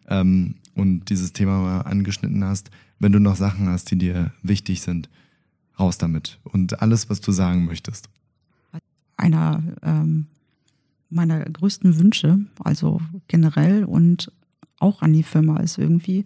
ähm, 0.09 0.55
und 0.79 1.11
dieses 1.11 1.33
Thema 1.33 1.61
mal 1.61 1.81
angeschnitten 1.83 2.45
hast. 2.45 2.71
Wenn 2.99 3.13
du 3.13 3.19
noch 3.19 3.37
Sachen 3.37 3.69
hast, 3.69 3.91
die 3.91 3.99
dir 3.99 4.33
wichtig 4.43 4.81
sind, 4.81 5.09
raus 5.79 5.99
damit 5.99 6.39
und 6.45 6.81
alles, 6.81 7.11
was 7.11 7.21
du 7.21 7.33
sagen 7.33 7.65
möchtest. 7.65 8.09
Einer 9.17 9.63
ähm, 9.83 10.27
meiner 11.11 11.45
größten 11.45 11.99
Wünsche, 11.99 12.39
also 12.63 13.01
generell 13.27 13.85
und 13.85 14.33
auch 14.79 15.03
an 15.03 15.13
die 15.13 15.23
Firma, 15.23 15.59
ist 15.59 15.79
irgendwie, 15.79 16.25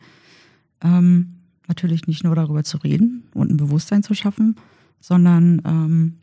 ähm, 0.83 1.35
natürlich 1.69 2.07
nicht 2.07 2.25
nur 2.25 2.35
darüber 2.35 2.65
zu 2.65 2.79
reden 2.79 3.25
und 3.35 3.51
ein 3.51 3.57
Bewusstsein 3.57 4.03
zu 4.03 4.15
schaffen, 4.15 4.57
sondern 5.01 5.63
ähm, 5.65 6.15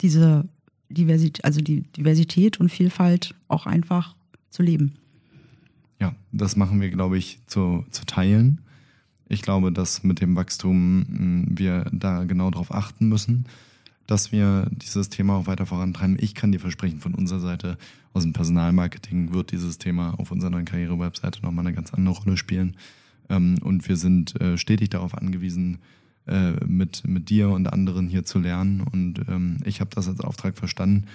diese 0.00 0.48
Diversität, 0.88 1.44
also 1.44 1.60
die 1.60 1.82
Diversität 1.82 2.60
und 2.60 2.68
Vielfalt 2.68 3.34
auch 3.48 3.66
einfach 3.66 4.14
zu 4.50 4.62
leben. 4.62 4.94
Ja, 6.04 6.14
das 6.32 6.54
machen 6.54 6.82
wir, 6.82 6.90
glaube 6.90 7.16
ich, 7.16 7.38
zu, 7.46 7.86
zu 7.90 8.04
teilen. 8.04 8.60
Ich 9.26 9.40
glaube, 9.40 9.72
dass 9.72 10.02
mit 10.02 10.20
dem 10.20 10.36
Wachstum 10.36 11.06
hm, 11.08 11.46
wir 11.58 11.86
da 11.92 12.24
genau 12.24 12.50
darauf 12.50 12.74
achten 12.74 13.08
müssen, 13.08 13.46
dass 14.06 14.30
wir 14.30 14.68
dieses 14.70 15.08
Thema 15.08 15.36
auch 15.36 15.46
weiter 15.46 15.64
vorantreiben. 15.64 16.18
Ich 16.20 16.34
kann 16.34 16.52
dir 16.52 16.60
versprechen, 16.60 17.00
von 17.00 17.14
unserer 17.14 17.40
Seite 17.40 17.78
aus 18.12 18.22
dem 18.22 18.34
Personalmarketing 18.34 19.32
wird 19.32 19.50
dieses 19.50 19.78
Thema 19.78 20.12
auf 20.18 20.30
unserer 20.30 20.50
neuen 20.50 20.66
Karriere-Webseite 20.66 21.40
nochmal 21.40 21.66
eine 21.66 21.74
ganz 21.74 21.94
andere 21.94 22.14
Rolle 22.14 22.36
spielen. 22.36 22.76
Ähm, 23.30 23.56
und 23.62 23.88
wir 23.88 23.96
sind 23.96 24.38
äh, 24.42 24.58
stetig 24.58 24.90
darauf 24.90 25.16
angewiesen, 25.16 25.78
äh, 26.26 26.52
mit, 26.66 27.08
mit 27.08 27.30
dir 27.30 27.48
und 27.48 27.72
anderen 27.72 28.08
hier 28.08 28.26
zu 28.26 28.38
lernen. 28.38 28.82
Und 28.82 29.22
ähm, 29.26 29.60
ich 29.64 29.80
habe 29.80 29.88
das 29.94 30.06
als 30.06 30.20
Auftrag 30.20 30.58
verstanden. 30.58 31.06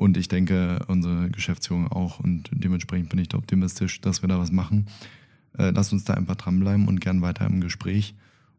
Und 0.00 0.16
ich 0.16 0.28
denke, 0.28 0.78
unsere 0.88 1.28
Geschäftsführung 1.28 1.86
auch. 1.92 2.20
Und 2.20 2.48
dementsprechend 2.52 3.10
bin 3.10 3.18
ich 3.18 3.28
da 3.28 3.36
optimistisch, 3.36 4.00
dass 4.00 4.22
wir 4.22 4.30
da 4.30 4.38
was 4.38 4.50
machen. 4.50 4.86
Äh, 5.58 5.72
lass 5.72 5.92
uns 5.92 6.04
da 6.04 6.14
einfach 6.14 6.36
dranbleiben 6.36 6.88
und 6.88 7.02
gern 7.02 7.20
weiter 7.20 7.44
im 7.44 7.60
Gespräch. 7.60 8.14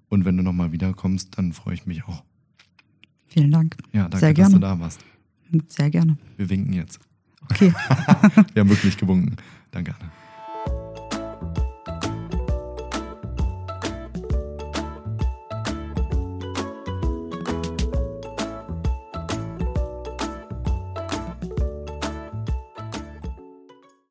Und 0.07 0.23
wenn 0.23 0.37
du 0.37 0.43
nochmal 0.43 0.71
wiederkommst, 0.71 1.39
dann 1.39 1.51
freue 1.51 1.73
ich 1.73 1.87
mich 1.87 2.03
auch. 2.03 2.23
Vielen 3.25 3.49
Dank. 3.49 3.75
Ja, 3.91 4.03
danke, 4.03 4.19
Sehr 4.19 4.33
gerne. 4.35 4.51
dass 4.51 4.53
du 4.53 4.59
da 4.59 4.79
warst. 4.79 4.99
Sehr 5.67 5.89
gerne. 5.89 6.15
Wir 6.37 6.47
winken 6.47 6.73
jetzt. 6.73 6.99
Okay. 7.49 7.73
wir 8.53 8.59
haben 8.59 8.69
wirklich 8.69 8.95
gewunken. 8.95 9.35
Danke, 9.71 9.95
Anne. 9.99 10.11